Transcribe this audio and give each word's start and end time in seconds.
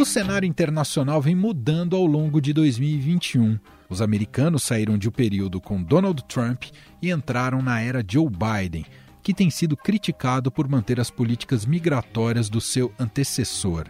O 0.00 0.04
cenário 0.06 0.46
internacional 0.46 1.20
vem 1.20 1.34
mudando 1.34 1.94
ao 1.94 2.06
longo 2.06 2.40
de 2.40 2.54
2021. 2.54 3.58
Os 3.86 4.00
americanos 4.00 4.62
saíram 4.62 4.96
de 4.96 5.10
um 5.10 5.12
período 5.12 5.60
com 5.60 5.82
Donald 5.82 6.24
Trump 6.24 6.64
e 7.02 7.10
entraram 7.10 7.60
na 7.60 7.82
era 7.82 8.02
Joe 8.10 8.26
Biden, 8.26 8.86
que 9.22 9.34
tem 9.34 9.50
sido 9.50 9.76
criticado 9.76 10.50
por 10.50 10.66
manter 10.66 10.98
as 10.98 11.10
políticas 11.10 11.66
migratórias 11.66 12.48
do 12.48 12.62
seu 12.62 12.90
antecessor. 12.98 13.88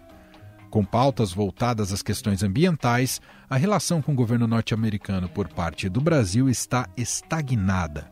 Com 0.68 0.84
pautas 0.84 1.32
voltadas 1.32 1.92
às 1.92 2.02
questões 2.02 2.42
ambientais, 2.42 3.20
a 3.48 3.56
relação 3.56 4.02
com 4.02 4.10
o 4.10 4.16
governo 4.16 4.48
norte-americano 4.48 5.28
por 5.28 5.46
parte 5.46 5.88
do 5.88 6.00
Brasil 6.00 6.48
está 6.48 6.88
estagnada. 6.96 8.10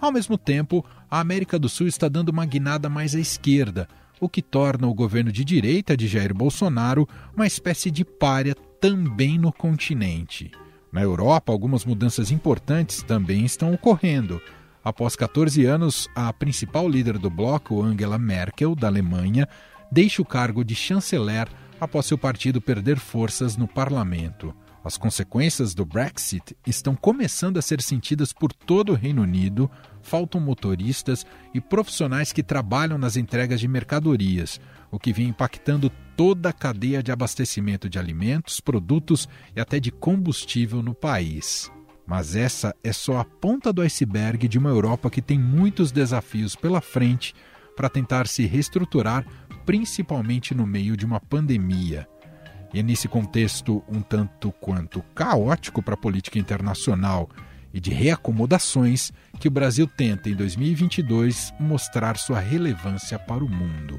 Ao 0.00 0.10
mesmo 0.10 0.38
tempo, 0.38 0.82
a 1.10 1.20
América 1.20 1.58
do 1.58 1.68
Sul 1.68 1.86
está 1.86 2.08
dando 2.08 2.30
uma 2.30 2.46
guinada 2.46 2.88
mais 2.88 3.14
à 3.14 3.20
esquerda, 3.20 3.86
o 4.20 4.28
que 4.28 4.42
torna 4.42 4.86
o 4.86 4.94
governo 4.94 5.30
de 5.30 5.44
direita 5.44 5.96
de 5.96 6.06
Jair 6.06 6.34
Bolsonaro 6.34 7.08
uma 7.34 7.46
espécie 7.46 7.90
de 7.90 8.04
párea 8.04 8.54
também 8.80 9.38
no 9.38 9.52
continente. 9.52 10.50
Na 10.92 11.02
Europa, 11.02 11.52
algumas 11.52 11.84
mudanças 11.84 12.30
importantes 12.30 13.02
também 13.02 13.44
estão 13.44 13.72
ocorrendo. 13.72 14.40
Após 14.82 15.16
14 15.16 15.64
anos, 15.64 16.08
a 16.14 16.32
principal 16.32 16.88
líder 16.88 17.18
do 17.18 17.28
bloco, 17.28 17.82
Angela 17.82 18.18
Merkel, 18.18 18.74
da 18.74 18.86
Alemanha, 18.86 19.48
deixa 19.90 20.22
o 20.22 20.24
cargo 20.24 20.64
de 20.64 20.74
chanceler 20.74 21.48
após 21.80 22.06
seu 22.06 22.16
partido 22.16 22.60
perder 22.60 22.98
forças 22.98 23.56
no 23.56 23.66
parlamento. 23.66 24.54
As 24.86 24.96
consequências 24.96 25.74
do 25.74 25.84
Brexit 25.84 26.56
estão 26.64 26.94
começando 26.94 27.58
a 27.58 27.62
ser 27.62 27.82
sentidas 27.82 28.32
por 28.32 28.52
todo 28.52 28.92
o 28.92 28.94
Reino 28.94 29.22
Unido. 29.22 29.68
Faltam 30.00 30.40
motoristas 30.40 31.26
e 31.52 31.60
profissionais 31.60 32.32
que 32.32 32.40
trabalham 32.40 32.96
nas 32.96 33.16
entregas 33.16 33.58
de 33.58 33.66
mercadorias, 33.66 34.60
o 34.88 34.96
que 34.96 35.12
vem 35.12 35.26
impactando 35.26 35.90
toda 36.16 36.50
a 36.50 36.52
cadeia 36.52 37.02
de 37.02 37.10
abastecimento 37.10 37.90
de 37.90 37.98
alimentos, 37.98 38.60
produtos 38.60 39.28
e 39.56 39.60
até 39.60 39.80
de 39.80 39.90
combustível 39.90 40.80
no 40.84 40.94
país. 40.94 41.68
Mas 42.06 42.36
essa 42.36 42.72
é 42.84 42.92
só 42.92 43.18
a 43.18 43.24
ponta 43.24 43.72
do 43.72 43.82
iceberg 43.82 44.46
de 44.46 44.56
uma 44.56 44.70
Europa 44.70 45.10
que 45.10 45.20
tem 45.20 45.36
muitos 45.36 45.90
desafios 45.90 46.54
pela 46.54 46.80
frente 46.80 47.34
para 47.74 47.88
tentar 47.88 48.28
se 48.28 48.46
reestruturar, 48.46 49.26
principalmente 49.64 50.54
no 50.54 50.64
meio 50.64 50.96
de 50.96 51.04
uma 51.04 51.18
pandemia. 51.18 52.06
E 52.74 52.82
nesse 52.82 53.08
contexto 53.08 53.82
um 53.88 54.00
tanto 54.00 54.52
quanto 54.52 55.02
caótico 55.14 55.82
para 55.82 55.94
a 55.94 55.98
política 55.98 56.38
internacional 56.38 57.28
e 57.72 57.80
de 57.80 57.90
reacomodações 57.90 59.12
que 59.38 59.48
o 59.48 59.50
Brasil 59.50 59.86
tenta, 59.86 60.30
em 60.30 60.34
2022, 60.34 61.52
mostrar 61.60 62.16
sua 62.16 62.40
relevância 62.40 63.18
para 63.18 63.44
o 63.44 63.48
mundo. 63.48 63.98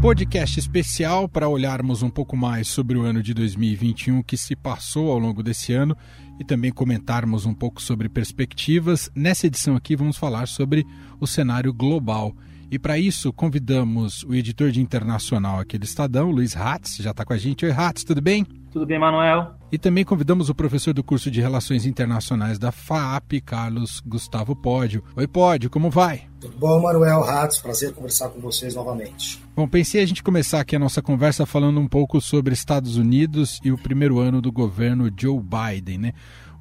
Podcast 0.00 0.58
especial 0.58 1.28
para 1.28 1.46
olharmos 1.46 2.02
um 2.02 2.08
pouco 2.08 2.34
mais 2.34 2.66
sobre 2.68 2.96
o 2.96 3.02
ano 3.02 3.22
de 3.22 3.34
2021 3.34 4.22
que 4.22 4.36
se 4.36 4.56
passou 4.56 5.12
ao 5.12 5.18
longo 5.18 5.42
desse 5.42 5.74
ano 5.74 5.94
e 6.40 6.44
também 6.44 6.72
comentarmos 6.72 7.44
um 7.44 7.52
pouco 7.52 7.82
sobre 7.82 8.08
perspectivas. 8.08 9.10
Nessa 9.14 9.46
edição 9.46 9.76
aqui 9.76 9.94
vamos 9.94 10.16
falar 10.16 10.48
sobre 10.48 10.86
o 11.20 11.26
cenário 11.26 11.72
global 11.72 12.34
e 12.70 12.78
para 12.78 12.98
isso, 12.98 13.32
convidamos 13.32 14.22
o 14.22 14.32
editor 14.32 14.70
de 14.70 14.80
internacional 14.80 15.58
aqui 15.58 15.76
do 15.76 15.84
Estadão, 15.84 16.30
Luiz 16.30 16.52
Ratz, 16.52 16.96
já 16.98 17.10
está 17.10 17.24
com 17.24 17.32
a 17.32 17.36
gente. 17.36 17.64
Oi, 17.64 17.72
Ratz, 17.72 18.04
tudo 18.04 18.20
bem? 18.20 18.46
Tudo 18.70 18.86
bem, 18.86 18.98
Manuel. 18.98 19.56
E 19.72 19.78
também 19.78 20.04
convidamos 20.04 20.48
o 20.48 20.54
professor 20.54 20.94
do 20.94 21.02
curso 21.02 21.30
de 21.30 21.40
Relações 21.40 21.84
Internacionais 21.84 22.58
da 22.58 22.70
FAP, 22.70 23.40
Carlos 23.44 24.00
Gustavo 24.06 24.54
Pódio. 24.54 25.02
Oi, 25.16 25.26
Pódio, 25.26 25.68
como 25.68 25.90
vai? 25.90 26.28
Tudo 26.40 26.56
bom, 26.56 26.80
Manuel 26.80 27.22
Ratz? 27.22 27.58
Prazer 27.58 27.92
conversar 27.92 28.28
com 28.28 28.40
vocês 28.40 28.76
novamente. 28.76 29.42
Bom, 29.56 29.66
pensei 29.66 30.02
a 30.02 30.06
gente 30.06 30.22
começar 30.22 30.60
aqui 30.60 30.76
a 30.76 30.78
nossa 30.78 31.02
conversa 31.02 31.44
falando 31.44 31.80
um 31.80 31.88
pouco 31.88 32.20
sobre 32.20 32.54
Estados 32.54 32.96
Unidos 32.96 33.58
e 33.64 33.72
o 33.72 33.78
primeiro 33.78 34.20
ano 34.20 34.40
do 34.40 34.52
governo 34.52 35.10
Joe 35.16 35.40
Biden, 35.40 35.98
né? 35.98 36.12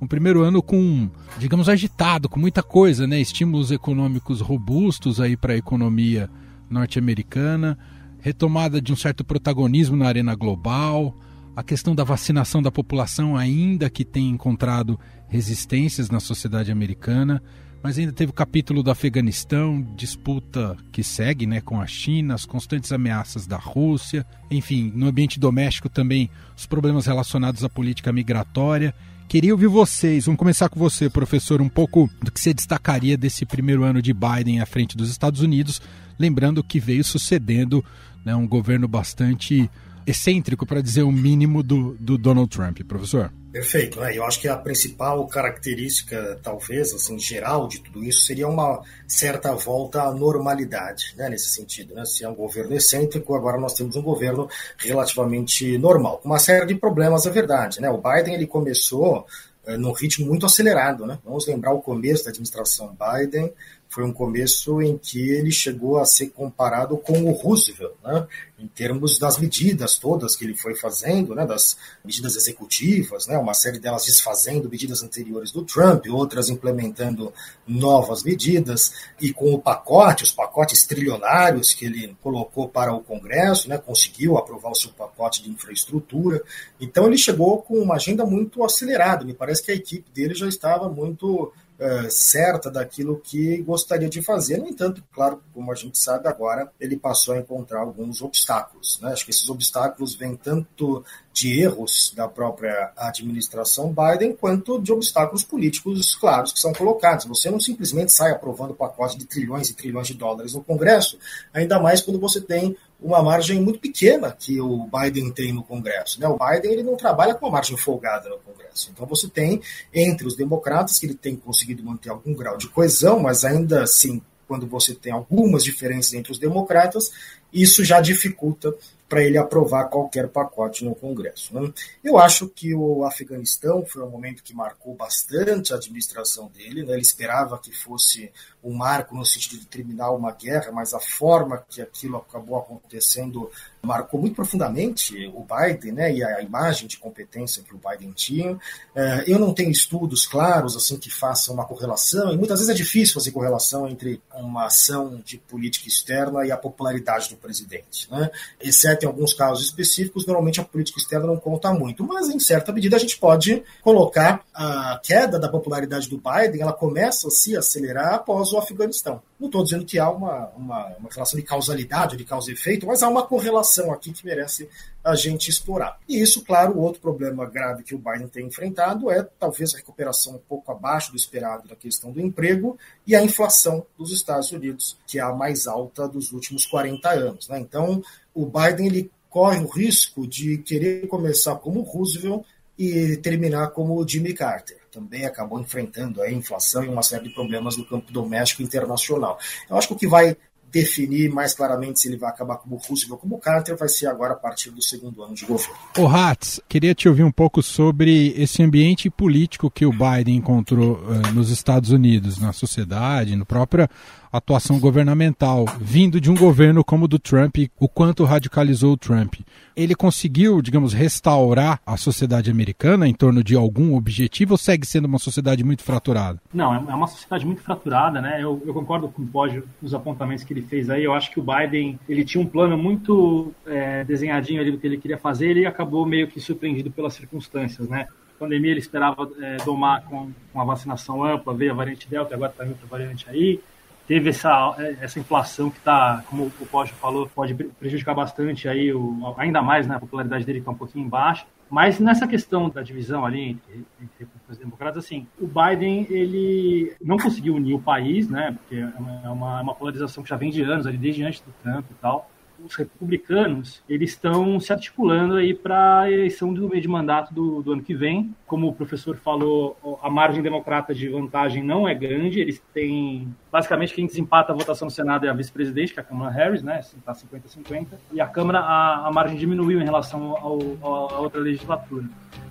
Um 0.01 0.07
primeiro 0.07 0.41
ano 0.41 0.61
com, 0.61 1.09
digamos, 1.37 1.67
agitado, 1.67 2.29
com 2.29 2.39
muita 2.39 2.63
coisa, 2.63 3.05
né? 3.05 3.19
Estímulos 3.19 3.71
econômicos 3.71 4.39
robustos 4.39 5.19
aí 5.19 5.35
para 5.35 5.53
a 5.53 5.57
economia 5.57 6.29
norte-americana, 6.69 7.77
retomada 8.19 8.81
de 8.81 8.93
um 8.93 8.95
certo 8.95 9.23
protagonismo 9.23 9.97
na 9.97 10.07
arena 10.07 10.35
global, 10.35 11.15
a 11.55 11.63
questão 11.63 11.93
da 11.93 12.03
vacinação 12.03 12.61
da 12.61 12.71
população 12.71 13.35
ainda 13.35 13.89
que 13.89 14.05
tem 14.05 14.29
encontrado 14.29 14.97
resistências 15.27 16.09
na 16.09 16.19
sociedade 16.19 16.71
americana, 16.71 17.41
mas 17.81 17.97
ainda 17.97 18.11
teve 18.11 18.29
o 18.29 18.33
capítulo 18.33 18.83
do 18.83 18.91
Afeganistão, 18.91 19.81
disputa 19.95 20.77
que 20.91 21.03
segue 21.03 21.45
né, 21.45 21.61
com 21.61 21.79
a 21.79 21.87
China, 21.87 22.35
as 22.35 22.45
constantes 22.45 22.91
ameaças 22.91 23.47
da 23.47 23.57
Rússia, 23.57 24.25
enfim, 24.51 24.91
no 24.93 25.07
ambiente 25.07 25.39
doméstico 25.39 25.89
também 25.89 26.29
os 26.55 26.65
problemas 26.65 27.05
relacionados 27.05 27.63
à 27.63 27.69
política 27.69 28.11
migratória 28.11 28.93
Queria 29.29 29.53
ouvir 29.53 29.67
vocês. 29.67 30.25
Vamos 30.25 30.39
começar 30.39 30.69
com 30.69 30.79
você, 30.79 31.07
professor, 31.07 31.61
um 31.61 31.69
pouco 31.69 32.09
do 32.19 32.31
que 32.31 32.39
você 32.39 32.51
destacaria 32.51 33.15
desse 33.15 33.45
primeiro 33.45 33.83
ano 33.83 34.01
de 34.01 34.11
Biden 34.11 34.59
à 34.59 34.65
frente 34.65 34.97
dos 34.97 35.11
Estados 35.11 35.41
Unidos, 35.41 35.79
lembrando 36.17 36.63
que 36.63 36.79
veio 36.79 37.03
sucedendo 37.03 37.85
né, 38.25 38.35
um 38.35 38.47
governo 38.47 38.87
bastante 38.87 39.69
excêntrico, 40.09 40.65
para 40.65 40.81
dizer 40.81 41.03
o 41.03 41.11
mínimo, 41.11 41.61
do, 41.61 41.95
do 41.99 42.17
Donald 42.17 42.49
Trump. 42.49 42.79
Professor? 42.87 43.31
Perfeito. 43.51 43.99
Né? 43.99 44.15
Eu 44.15 44.23
acho 44.23 44.39
que 44.39 44.47
a 44.47 44.55
principal 44.55 45.25
característica, 45.27 46.39
talvez, 46.43 46.93
assim, 46.93 47.17
geral 47.17 47.67
de 47.67 47.79
tudo 47.81 48.03
isso 48.03 48.21
seria 48.21 48.47
uma 48.47 48.81
certa 49.07 49.53
volta 49.55 50.03
à 50.03 50.13
normalidade, 50.13 51.15
né? 51.17 51.29
nesse 51.29 51.49
sentido. 51.49 51.95
Né? 51.95 52.05
Se 52.05 52.23
é 52.23 52.29
um 52.29 52.35
governo 52.35 52.75
excêntrico, 52.75 53.35
agora 53.35 53.59
nós 53.59 53.73
temos 53.73 53.95
um 53.95 54.01
governo 54.01 54.47
relativamente 54.77 55.77
normal, 55.77 56.19
com 56.19 56.29
uma 56.29 56.39
série 56.39 56.65
de 56.67 56.75
problemas, 56.75 57.25
é 57.25 57.29
verdade. 57.31 57.81
Né? 57.81 57.89
O 57.89 57.97
Biden 57.97 58.35
ele 58.35 58.45
começou 58.45 59.25
uh, 59.65 59.77
num 59.77 59.93
ritmo 59.93 60.27
muito 60.27 60.45
acelerado. 60.45 61.07
Né? 61.07 61.17
Vamos 61.25 61.47
lembrar 61.47 61.73
o 61.73 61.81
começo 61.81 62.23
da 62.23 62.29
administração 62.29 62.95
Biden, 62.95 63.51
foi 63.89 64.03
um 64.03 64.13
começo 64.13 64.79
em 64.83 64.97
que 64.99 65.31
ele 65.31 65.51
chegou 65.51 65.97
a 65.97 66.05
ser 66.05 66.27
comparado 66.27 66.95
com 66.95 67.23
o 67.23 67.31
Roosevelt, 67.31 67.93
né? 68.03 68.27
em 68.59 68.67
termos 68.67 69.17
das 69.17 69.39
medidas 69.39 69.97
todas 69.97 70.35
que 70.35 70.45
ele 70.45 70.55
foi 70.55 70.75
fazendo, 70.75 71.33
né? 71.33 71.43
das 71.43 71.75
medidas 72.05 72.35
executivas, 72.35 73.25
né? 73.25 73.35
uma 73.35 73.55
série 73.55 73.79
delas 73.79 74.05
desfazendo 74.05 74.69
medidas 74.69 75.01
anteriores 75.01 75.51
do 75.51 75.63
Trump, 75.63 76.05
outras 76.11 76.49
implementando 76.49 77.33
novas 77.67 78.21
medidas, 78.21 78.93
e 79.19 79.33
com 79.33 79.51
o 79.55 79.59
pacote, 79.59 80.23
os 80.23 80.31
pacotes 80.31 80.85
trilionários 80.85 81.73
que 81.73 81.85
ele 81.85 82.15
colocou 82.21 82.69
para 82.69 82.93
o 82.93 83.01
Congresso, 83.01 83.67
né? 83.67 83.79
conseguiu 83.79 84.37
aprovar 84.37 84.69
o 84.69 84.75
seu 84.75 84.91
pacote 84.91 85.41
de 85.41 85.49
infraestrutura. 85.49 86.43
Então 86.79 87.07
ele 87.07 87.17
chegou 87.17 87.63
com 87.63 87.79
uma 87.79 87.95
agenda 87.95 88.23
muito 88.23 88.63
acelerada. 88.63 89.25
Me 89.25 89.33
parece 89.33 89.63
que 89.63 89.71
a 89.71 89.75
equipe 89.75 90.11
dele 90.11 90.35
já 90.35 90.47
estava 90.47 90.87
muito 90.87 91.51
uh, 91.79 92.11
certa 92.11 92.69
daquilo 92.69 93.19
que 93.19 93.57
gostaria 93.61 94.09
de 94.09 94.21
fazer. 94.21 94.57
No 94.57 94.67
entanto, 94.67 95.03
claro, 95.13 95.41
como 95.53 95.71
a 95.71 95.75
gente 95.75 95.97
sabe 95.97 96.27
agora, 96.27 96.71
ele 96.79 96.97
passou 96.97 97.33
a 97.33 97.39
encontrar 97.39 97.79
alguns 97.79 98.21
obstáculos. 98.21 98.99
Né? 99.01 99.11
Acho 99.11 99.25
que 99.25 99.31
esses 99.31 99.49
obstáculos 99.49 100.15
vêm 100.15 100.35
tanto 100.35 101.03
de 101.31 101.61
erros 101.61 102.11
da 102.15 102.27
própria 102.27 102.91
administração 102.97 103.93
Biden, 103.93 104.35
quanto 104.35 104.81
de 104.81 104.91
obstáculos 104.91 105.43
políticos 105.43 106.15
claros 106.15 106.51
que 106.51 106.59
são 106.59 106.73
colocados. 106.73 107.25
Você 107.25 107.49
não 107.49 107.59
simplesmente 107.59 108.11
sai 108.11 108.31
aprovando 108.31 108.73
pacote 108.73 109.17
de 109.17 109.25
trilhões 109.25 109.69
e 109.69 109.73
trilhões 109.73 110.07
de 110.07 110.15
dólares 110.15 110.53
no 110.53 110.63
Congresso, 110.63 111.17
ainda 111.53 111.79
mais 111.79 112.01
quando 112.01 112.19
você 112.19 112.41
tem 112.41 112.75
uma 113.01 113.23
margem 113.23 113.61
muito 113.61 113.79
pequena 113.79 114.31
que 114.31 114.59
o 114.59 114.87
Biden 114.87 115.31
tem 115.31 115.53
no 115.53 115.63
Congresso. 115.63 116.19
Né? 116.19 116.27
O 116.27 116.37
Biden 116.37 116.71
ele 116.71 116.83
não 116.83 116.97
trabalha 116.97 117.33
com 117.33 117.45
uma 117.45 117.53
margem 117.53 117.77
folgada 117.77 118.29
no 118.29 118.37
Congresso. 118.39 118.91
Então 118.91 119.05
você 119.05 119.27
tem 119.27 119.61
entre 119.93 120.27
os 120.27 120.35
democratas 120.35 120.99
que 120.99 121.05
ele 121.05 121.15
tem 121.15 121.35
conseguido 121.35 121.83
manter 121.83 122.09
algum 122.09 122.33
grau 122.33 122.57
de 122.57 122.67
coesão, 122.67 123.19
mas 123.19 123.45
ainda 123.45 123.83
assim, 123.83 124.21
quando 124.47 124.67
você 124.67 124.93
tem 124.93 125.13
algumas 125.13 125.63
diferenças 125.63 126.13
entre 126.13 126.31
os 126.31 126.39
democratas, 126.39 127.11
isso 127.53 127.83
já 127.83 127.99
dificulta 127.99 128.73
para 129.09 129.23
ele 129.23 129.39
aprovar 129.39 129.85
qualquer 129.85 130.27
pacote 130.27 130.85
no 130.85 130.93
Congresso. 130.93 131.53
Né? 131.55 131.73
Eu 132.03 132.19
acho 132.19 132.47
que 132.47 132.75
o 132.75 133.03
Afeganistão 133.03 133.83
foi 133.83 134.03
um 134.03 134.09
momento 134.09 134.43
que 134.43 134.53
marcou 134.53 134.93
bastante 134.93 135.73
a 135.73 135.77
administração 135.77 136.47
dele. 136.47 136.83
Né? 136.83 136.93
Ele 136.93 137.01
esperava 137.01 137.57
que 137.57 137.75
fosse 137.75 138.31
um 138.63 138.73
marco 138.73 139.15
no 139.15 139.25
sentido 139.25 139.59
de 139.59 139.65
terminar 139.65 140.11
uma 140.11 140.31
guerra, 140.31 140.71
mas 140.71 140.93
a 140.93 140.99
forma 140.99 141.63
que 141.67 141.81
aquilo 141.81 142.17
acabou 142.17 142.59
acontecendo 142.59 143.49
marcou 143.81 144.19
muito 144.19 144.35
profundamente 144.35 145.31
o 145.33 145.45
Biden 145.45 145.93
né, 145.93 146.13
e 146.13 146.23
a 146.23 146.41
imagem 146.41 146.87
de 146.87 146.97
competência 146.97 147.63
que 147.63 147.73
o 147.73 147.79
Biden 147.79 148.11
tinha. 148.11 148.59
É, 148.93 149.23
eu 149.25 149.39
não 149.39 149.53
tenho 149.53 149.71
estudos 149.71 150.27
claros 150.27 150.75
assim 150.75 150.97
que 150.97 151.09
façam 151.09 151.53
uma 151.53 151.65
correlação, 151.65 152.33
e 152.33 152.37
muitas 152.37 152.59
vezes 152.59 152.73
é 152.73 152.75
difícil 152.75 153.13
fazer 153.13 153.31
correlação 153.31 153.87
entre 153.87 154.21
uma 154.33 154.65
ação 154.65 155.21
de 155.23 155.37
política 155.37 155.87
externa 155.87 156.45
e 156.45 156.51
a 156.51 156.57
popularidade 156.57 157.29
do 157.29 157.37
presidente. 157.39 158.09
Né? 158.11 158.29
Exceto 158.61 159.05
em 159.05 159.07
alguns 159.07 159.33
casos 159.33 159.65
específicos, 159.65 160.25
normalmente 160.25 160.59
a 160.59 160.63
política 160.63 160.99
externa 160.99 161.27
não 161.27 161.37
conta 161.37 161.73
muito, 161.73 162.03
mas 162.03 162.29
em 162.29 162.39
certa 162.39 162.71
medida 162.71 162.95
a 162.95 162.99
gente 162.99 163.17
pode 163.17 163.63
colocar 163.81 164.43
a 164.53 164.99
queda 165.03 165.39
da 165.39 165.49
popularidade 165.49 166.09
do 166.09 166.17
Biden, 166.17 166.61
ela 166.61 166.73
começa 166.73 167.27
a 167.27 167.31
se 167.31 167.55
acelerar 167.55 168.15
após 168.15 168.51
o 168.51 168.57
Afeganistão. 168.57 169.21
Não 169.39 169.47
estou 169.47 169.63
dizendo 169.63 169.85
que 169.85 169.97
há 169.97 170.09
uma, 170.09 170.49
uma, 170.49 170.85
uma 170.97 171.09
relação 171.09 171.39
de 171.39 171.45
causalidade, 171.45 172.17
de 172.17 172.25
causa 172.25 172.51
e 172.51 172.53
efeito, 172.53 172.85
mas 172.85 173.01
há 173.01 173.07
uma 173.07 173.25
correlação 173.25 173.91
aqui 173.91 174.11
que 174.11 174.25
merece 174.25 174.67
a 175.03 175.15
gente 175.15 175.49
explorar. 175.49 175.99
E 176.07 176.21
isso, 176.21 176.43
claro, 176.43 176.77
outro 176.77 177.01
problema 177.01 177.45
grave 177.45 177.83
que 177.83 177.95
o 177.95 177.97
Biden 177.97 178.27
tem 178.27 178.45
enfrentado 178.45 179.09
é 179.09 179.23
talvez 179.39 179.73
a 179.73 179.77
recuperação 179.77 180.35
um 180.35 180.39
pouco 180.39 180.71
abaixo 180.71 181.11
do 181.11 181.17
esperado 181.17 181.67
da 181.67 181.75
questão 181.75 182.11
do 182.11 182.19
emprego 182.19 182.77
e 183.07 183.15
a 183.15 183.23
inflação 183.23 183.85
dos 183.97 184.11
Estados 184.11 184.51
Unidos, 184.51 184.97
que 185.07 185.19
é 185.19 185.21
a 185.21 185.33
mais 185.33 185.67
alta 185.67 186.07
dos 186.07 186.31
últimos 186.31 186.65
40 186.65 187.09
anos. 187.09 187.47
Né? 187.47 187.59
Então, 187.59 188.03
o 188.33 188.45
Biden 188.45 188.87
ele 188.87 189.11
corre 189.29 189.59
o 189.63 189.67
risco 189.67 190.27
de 190.27 190.57
querer 190.57 191.07
começar 191.07 191.55
como 191.55 191.81
Roosevelt 191.81 192.43
e 192.77 193.17
terminar 193.17 193.71
como 193.71 194.07
Jimmy 194.07 194.33
Carter. 194.33 194.77
Também 194.91 195.25
acabou 195.25 195.59
enfrentando 195.59 196.21
a 196.21 196.31
inflação 196.31 196.83
e 196.83 196.87
uma 196.87 197.03
série 197.03 197.27
de 197.27 197.33
problemas 197.33 197.77
no 197.77 197.85
campo 197.85 198.11
doméstico 198.11 198.63
internacional. 198.63 199.37
Eu 199.69 199.77
acho 199.77 199.89
que 199.89 199.93
o 199.93 199.97
que 199.97 200.07
vai 200.07 200.35
definir 200.71 201.29
mais 201.29 201.53
claramente 201.53 201.99
se 201.99 202.07
ele 202.07 202.17
vai 202.17 202.29
acabar 202.29 202.57
como 202.57 202.75
Roosevelt 202.75 203.11
ou 203.11 203.17
como 203.17 203.39
Carter 203.39 203.75
vai 203.77 203.89
ser 203.89 204.07
agora 204.07 204.33
a 204.33 204.37
partir 204.37 204.69
do 204.71 204.81
segundo 204.81 205.23
ano 205.23 205.33
de 205.33 205.45
governo. 205.45 205.75
O 205.97 206.07
Hatz, 206.07 206.61
queria 206.67 206.93
te 206.93 207.07
ouvir 207.07 207.23
um 207.23 207.31
pouco 207.31 207.61
sobre 207.61 208.33
esse 208.37 208.61
ambiente 208.61 209.09
político 209.09 209.69
que 209.69 209.85
o 209.85 209.91
Biden 209.91 210.37
encontrou 210.37 210.93
uh, 210.93 211.33
nos 211.33 211.49
Estados 211.49 211.89
Unidos, 211.91 212.39
na 212.39 212.53
sociedade, 212.53 213.35
no 213.35 213.45
próprio 213.45 213.87
atuação 214.31 214.79
governamental, 214.79 215.65
vindo 215.79 216.21
de 216.21 216.29
um 216.29 216.35
governo 216.35 216.83
como 216.83 217.05
o 217.05 217.07
do 217.07 217.17
Trump, 217.17 217.57
o 217.79 217.87
quanto 217.87 218.23
radicalizou 218.23 218.93
o 218.93 218.97
Trump. 218.97 219.35
Ele 219.75 219.95
conseguiu, 219.95 220.61
digamos, 220.61 220.93
restaurar 220.93 221.79
a 221.85 221.97
sociedade 221.97 222.51
americana 222.51 223.07
em 223.07 223.13
torno 223.13 223.43
de 223.43 223.55
algum 223.55 223.95
objetivo 223.95 224.53
ou 224.53 224.57
segue 224.57 224.85
sendo 224.85 225.05
uma 225.05 225.19
sociedade 225.19 225.63
muito 225.63 225.83
fraturada? 225.83 226.39
Não, 226.53 226.73
é 226.73 226.95
uma 226.95 227.07
sociedade 227.07 227.45
muito 227.45 227.61
fraturada, 227.61 228.21
né? 228.21 228.41
Eu, 228.41 228.61
eu 228.65 228.73
concordo 228.73 229.07
com 229.07 229.21
o 229.21 229.27
Poggi 229.27 229.63
nos 229.81 229.93
apontamentos 229.93 230.43
que 230.43 230.53
ele 230.53 230.61
fez 230.61 230.89
aí. 230.89 231.03
Eu 231.03 231.13
acho 231.13 231.31
que 231.31 231.39
o 231.39 231.43
Biden 231.43 231.99
ele 232.07 232.23
tinha 232.23 232.43
um 232.43 232.47
plano 232.47 232.77
muito 232.77 233.53
é, 233.65 234.03
desenhadinho 234.03 234.61
ali 234.61 234.71
do 234.71 234.77
que 234.77 234.85
ele 234.85 234.97
queria 234.97 235.17
fazer. 235.17 235.49
Ele 235.49 235.65
acabou 235.65 236.05
meio 236.05 236.27
que 236.27 236.39
surpreendido 236.39 236.91
pelas 236.91 237.13
circunstâncias, 237.13 237.87
né? 237.87 238.07
A 238.35 238.39
pandemia 238.39 238.71
ele 238.71 238.79
esperava 238.79 239.29
é, 239.41 239.57
domar 239.65 240.03
com, 240.03 240.29
com 240.53 240.61
a 240.61 240.63
vacinação 240.63 241.23
ampla, 241.23 241.53
veio 241.53 241.71
a 241.71 241.75
variante 241.75 242.07
Delta, 242.09 242.35
agora 242.35 242.51
está 242.51 242.63
outra 242.63 242.87
variante 242.87 243.25
aí 243.29 243.59
teve 244.09 244.31
essa, 244.31 244.75
essa 244.99 245.19
inflação 245.19 245.69
que 245.69 245.77
está, 245.77 246.23
como 246.27 246.51
o 246.59 246.65
Porsche 246.65 246.95
falou, 246.95 247.29
pode 247.29 247.53
prejudicar 247.53 248.15
bastante 248.15 248.67
aí, 248.67 248.91
o, 248.91 249.35
ainda 249.37 249.61
mais 249.61 249.85
né, 249.85 249.95
a 249.95 249.99
popularidade 249.99 250.43
dele 250.43 250.57
está 250.57 250.71
um 250.71 250.75
pouquinho 250.75 251.07
baixa. 251.07 251.45
Mas 251.69 251.99
nessa 251.99 252.27
questão 252.27 252.67
da 252.67 252.81
divisão 252.81 253.23
ali 253.23 253.51
entre, 253.51 253.85
entre 254.01 254.15
republicanos 254.17 254.57
e 254.57 254.59
democratas, 254.59 255.05
assim, 255.05 255.27
o 255.39 255.45
Biden 255.45 256.07
ele 256.09 256.95
não 256.99 257.17
conseguiu 257.17 257.53
unir 257.53 257.75
o 257.75 257.79
país, 257.79 258.27
né? 258.27 258.57
Porque 258.57 258.77
é 258.77 258.99
uma, 258.99 259.21
é 259.23 259.29
uma, 259.29 259.61
é 259.61 259.75
polarização 259.75 260.23
que 260.23 260.29
já 260.31 260.35
vem 260.35 260.49
de 260.49 260.63
anos, 260.63 260.87
ali 260.87 260.97
desde 260.97 261.23
antes 261.23 261.41
do 261.41 261.53
Trump 261.61 261.85
e 261.91 261.93
tal 262.01 262.27
os 262.65 262.75
republicanos 262.75 263.81
eles 263.87 264.11
estão 264.11 264.59
se 264.59 264.71
articulando 264.71 265.35
aí 265.35 265.53
para 265.53 266.01
a 266.01 266.11
eleição 266.11 266.53
do 266.53 266.69
meio 266.69 266.81
de 266.81 266.87
mandato 266.87 267.33
do, 267.33 267.61
do, 267.61 267.73
ano 267.73 267.81
que 267.81 267.93
vem. 267.93 268.33
Como 268.45 268.67
o 268.67 268.73
professor 268.73 269.15
falou, 269.17 269.99
a 270.01 270.09
margem 270.09 270.41
democrata 270.41 270.93
de 270.93 271.07
vantagem 271.09 271.63
não 271.63 271.87
é 271.87 271.93
grande. 271.93 272.39
Eles 272.39 272.61
têm 272.73 273.33
basicamente 273.51 273.93
quem 273.93 274.05
desempata 274.05 274.51
a 274.51 274.55
votação 274.55 274.85
no 274.85 274.91
Senado 274.91 275.25
é 275.25 275.29
a 275.29 275.33
vice-presidente, 275.33 275.93
que 275.93 275.99
é 275.99 276.03
a 276.03 276.05
Câmara 276.05 276.31
Harris, 276.31 276.63
né? 276.63 276.79
Está 276.79 277.13
50-50. 277.13 277.87
E 278.11 278.21
a 278.21 278.27
Câmara 278.27 278.59
a, 278.59 279.07
a 279.07 279.11
margem 279.11 279.37
diminuiu 279.37 279.81
em 279.81 279.85
relação 279.85 280.35
a 280.35 281.19
outra 281.19 281.39
legislatura. 281.39 282.05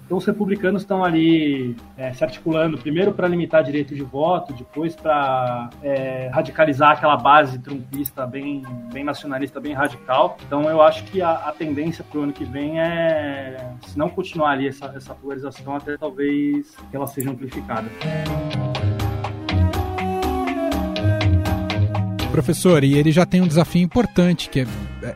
Então, 0.09 0.17
os 0.17 0.25
republicanos 0.25 0.81
estão 0.81 1.05
ali 1.05 1.77
é, 1.95 2.15
se 2.15 2.25
articulando, 2.25 2.79
primeiro 2.79 3.13
para 3.13 3.29
limitar 3.29 3.63
direito 3.63 3.95
de 3.95 4.01
voto, 4.01 4.55
depois 4.55 4.97
para 4.97 5.69
é, 5.83 6.31
radicalizar 6.33 6.93
aquela 6.93 7.15
base 7.15 7.59
trumpista 7.59 8.27
bem, 8.27 8.63
bem 8.91 9.05
nacionalista, 9.05 9.61
bem 9.61 9.75
radical. 9.75 10.39
Então, 10.47 10.63
eu 10.63 10.81
acho 10.81 11.05
que 11.05 11.21
a, 11.21 11.33
a 11.33 11.53
tendência 11.53 12.03
para 12.03 12.21
o 12.21 12.23
ano 12.23 12.33
que 12.33 12.47
vem 12.47 12.81
é, 12.81 13.71
se 13.87 13.99
não 13.99 14.09
continuar 14.09 14.53
ali 14.53 14.69
essa, 14.69 14.87
essa 14.97 15.15
polarização, 15.15 15.77
até 15.77 15.99
talvez 15.99 16.75
ela 16.91 17.07
seja 17.07 17.31
amplificada. 17.31 17.87
Professor, 22.33 22.83
e 22.83 22.95
ele 22.95 23.13
já 23.13 23.27
tem 23.27 23.43
um 23.43 23.47
desafio 23.47 23.83
importante, 23.83 24.49
que 24.49 24.61
é, 24.61 24.67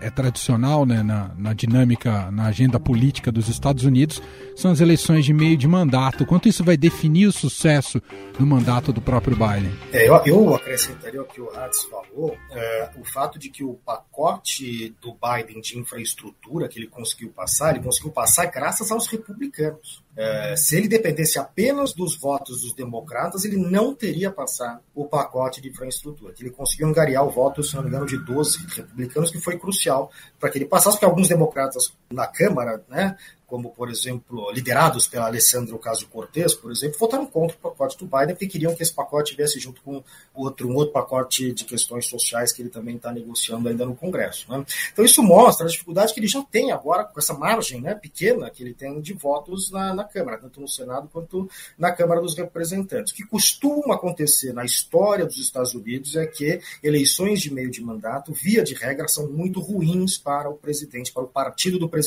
é, 0.01 0.07
é 0.07 0.11
tradicional 0.11 0.85
né, 0.87 1.03
na, 1.03 1.31
na, 1.37 1.53
dinâmica, 1.53 2.31
na 2.31 2.47
agenda 2.47 2.79
política 2.79 3.31
dos 3.31 3.49
Estados 3.49 3.85
Unidos, 3.85 4.23
são 4.57 4.71
as 4.71 4.81
eleições 4.81 5.25
de 5.25 5.33
meio 5.33 5.57
de 5.57 5.67
mandato. 5.67 6.27
Quanto 6.27 6.49
isso 6.49 6.65
vai 6.65 6.77
definir 6.77 7.27
o 7.27 7.33
sucesso 7.33 8.01
do 8.39 8.47
mandato 8.47 8.93
do 8.93 9.01
próprio 9.01 9.37
Biden? 9.37 9.73
É, 9.93 10.09
eu, 10.09 10.15
eu, 10.25 10.55
acrescentaria 10.55 11.23
o 11.23 11.25
que 11.25 11.41
o 11.41 11.51
Hatz 11.51 11.85
falou, 11.85 12.37
é, 12.51 12.91
o 12.97 13.05
fato 13.05 13.39
de 13.39 13.49
que 13.49 13.65
o 13.65 13.75
pacote 13.85 14.95
do 15.01 15.13
Biden 15.15 15.61
de 15.61 15.79
infraestrutura 15.79 16.69
que 16.69 16.79
ele 16.79 16.89
conseguiu 16.89 17.31
passar, 17.31 17.75
ele 17.75 17.85
conseguiu 17.85 18.11
passar 18.11 18.47
graças 18.47 18.91
aos 18.91 19.07
republicanos. 19.07 20.02
É, 20.15 20.55
se 20.57 20.77
ele 20.77 20.89
dependesse 20.89 21.39
apenas 21.39 21.95
dos 21.95 22.19
votos 22.19 22.63
dos 22.63 22.75
democratas, 22.75 23.45
ele 23.45 23.57
não 23.57 23.95
teria 23.95 24.31
passado 24.31 24.81
o 24.95 25.07
pacote 25.07 25.61
de 25.61 25.71
infraestrutura. 25.71 26.35
Ele 26.39 26.51
conseguiu 26.51 26.87
angariar 26.87 27.25
o 27.27 27.31
voto, 27.31 27.63
se 27.63 27.75
não 27.75 27.83
me 27.83 27.89
engano, 27.89 28.05
de 28.05 28.19
12 28.19 28.67
republicanos, 28.77 29.31
que 29.31 29.41
foi 29.41 29.59
crucial 29.59 30.11
para 30.39 30.51
que 30.51 30.59
ele 30.59 30.67
passasse, 30.67 30.97
porque 30.97 31.07
alguns 31.07 31.29
democratas 31.29 31.95
na 32.13 32.27
Câmara, 32.27 32.83
né, 32.89 33.17
como, 33.53 33.69
por 33.69 33.91
exemplo, 33.91 34.51
liderados 34.51 35.07
pela 35.07 35.27
Alessandro 35.27 35.77
Ocasio-Cortez, 35.77 36.55
por 36.55 36.73
exemplo, 36.73 36.99
votaram 36.99 37.27
contra 37.27 37.55
o 37.55 37.61
pacote 37.61 37.99
do 37.99 38.07
Biden 38.07 38.29
porque 38.29 38.47
queriam 38.47 38.75
que 38.75 38.83
esse 38.83 38.95
pacote 38.95 39.37
viesse 39.37 39.61
junto 39.61 39.83
com 39.83 40.03
outro, 40.35 40.67
um 40.71 40.75
outro 40.75 40.91
pacote 40.91 41.53
de 41.53 41.67
questões 41.67 42.07
sociais 42.07 42.51
que 42.51 42.63
ele 42.63 42.71
também 42.71 42.97
está 42.97 43.13
negociando 43.13 43.69
ainda 43.69 43.85
no 43.85 43.95
Congresso. 43.95 44.51
Né? 44.51 44.65
Então 44.91 45.05
isso 45.05 45.23
mostra 45.23 45.67
a 45.67 45.69
dificuldade 45.69 46.15
que 46.15 46.21
ele 46.21 46.29
já 46.29 46.43
tem 46.45 46.73
agora 46.73 47.05
com 47.05 47.21
essa 47.21 47.35
margem 47.35 47.83
né, 47.83 47.95
pequena 47.95 48.49
que 48.49 48.63
ele 48.63 48.73
tem 48.73 48.99
de 49.03 49.13
votos 49.13 49.71
na, 49.71 49.93
na 49.93 50.05
Câmara, 50.05 50.39
tanto 50.39 50.59
no 50.59 50.67
Senado 50.67 51.11
quanto 51.13 51.47
na 51.77 51.93
Câmara 51.93 52.23
dos 52.23 52.35
Representantes. 52.35 53.13
O 53.13 53.17
que 53.17 53.27
costuma 53.27 53.97
acontecer 53.97 54.55
na 54.55 54.65
história 54.65 55.27
dos 55.27 55.37
Estados 55.37 55.75
Unidos 55.75 56.17
é 56.17 56.25
que 56.25 56.59
eleições 56.83 57.43
de 57.43 57.53
meio 57.53 57.71
de 57.71 57.83
mandato, 57.83 58.33
via 58.33 58.65
de 58.65 58.73
regra, 58.73 59.07
são 59.09 59.29
muito 59.31 59.61
ruins 59.61 60.17
para 60.17 60.49
o 60.49 60.55
presidente, 60.55 61.13
para 61.13 61.25
o 61.25 61.29
partido 61.29 61.79
do 61.79 61.87
presidente. 61.87 62.02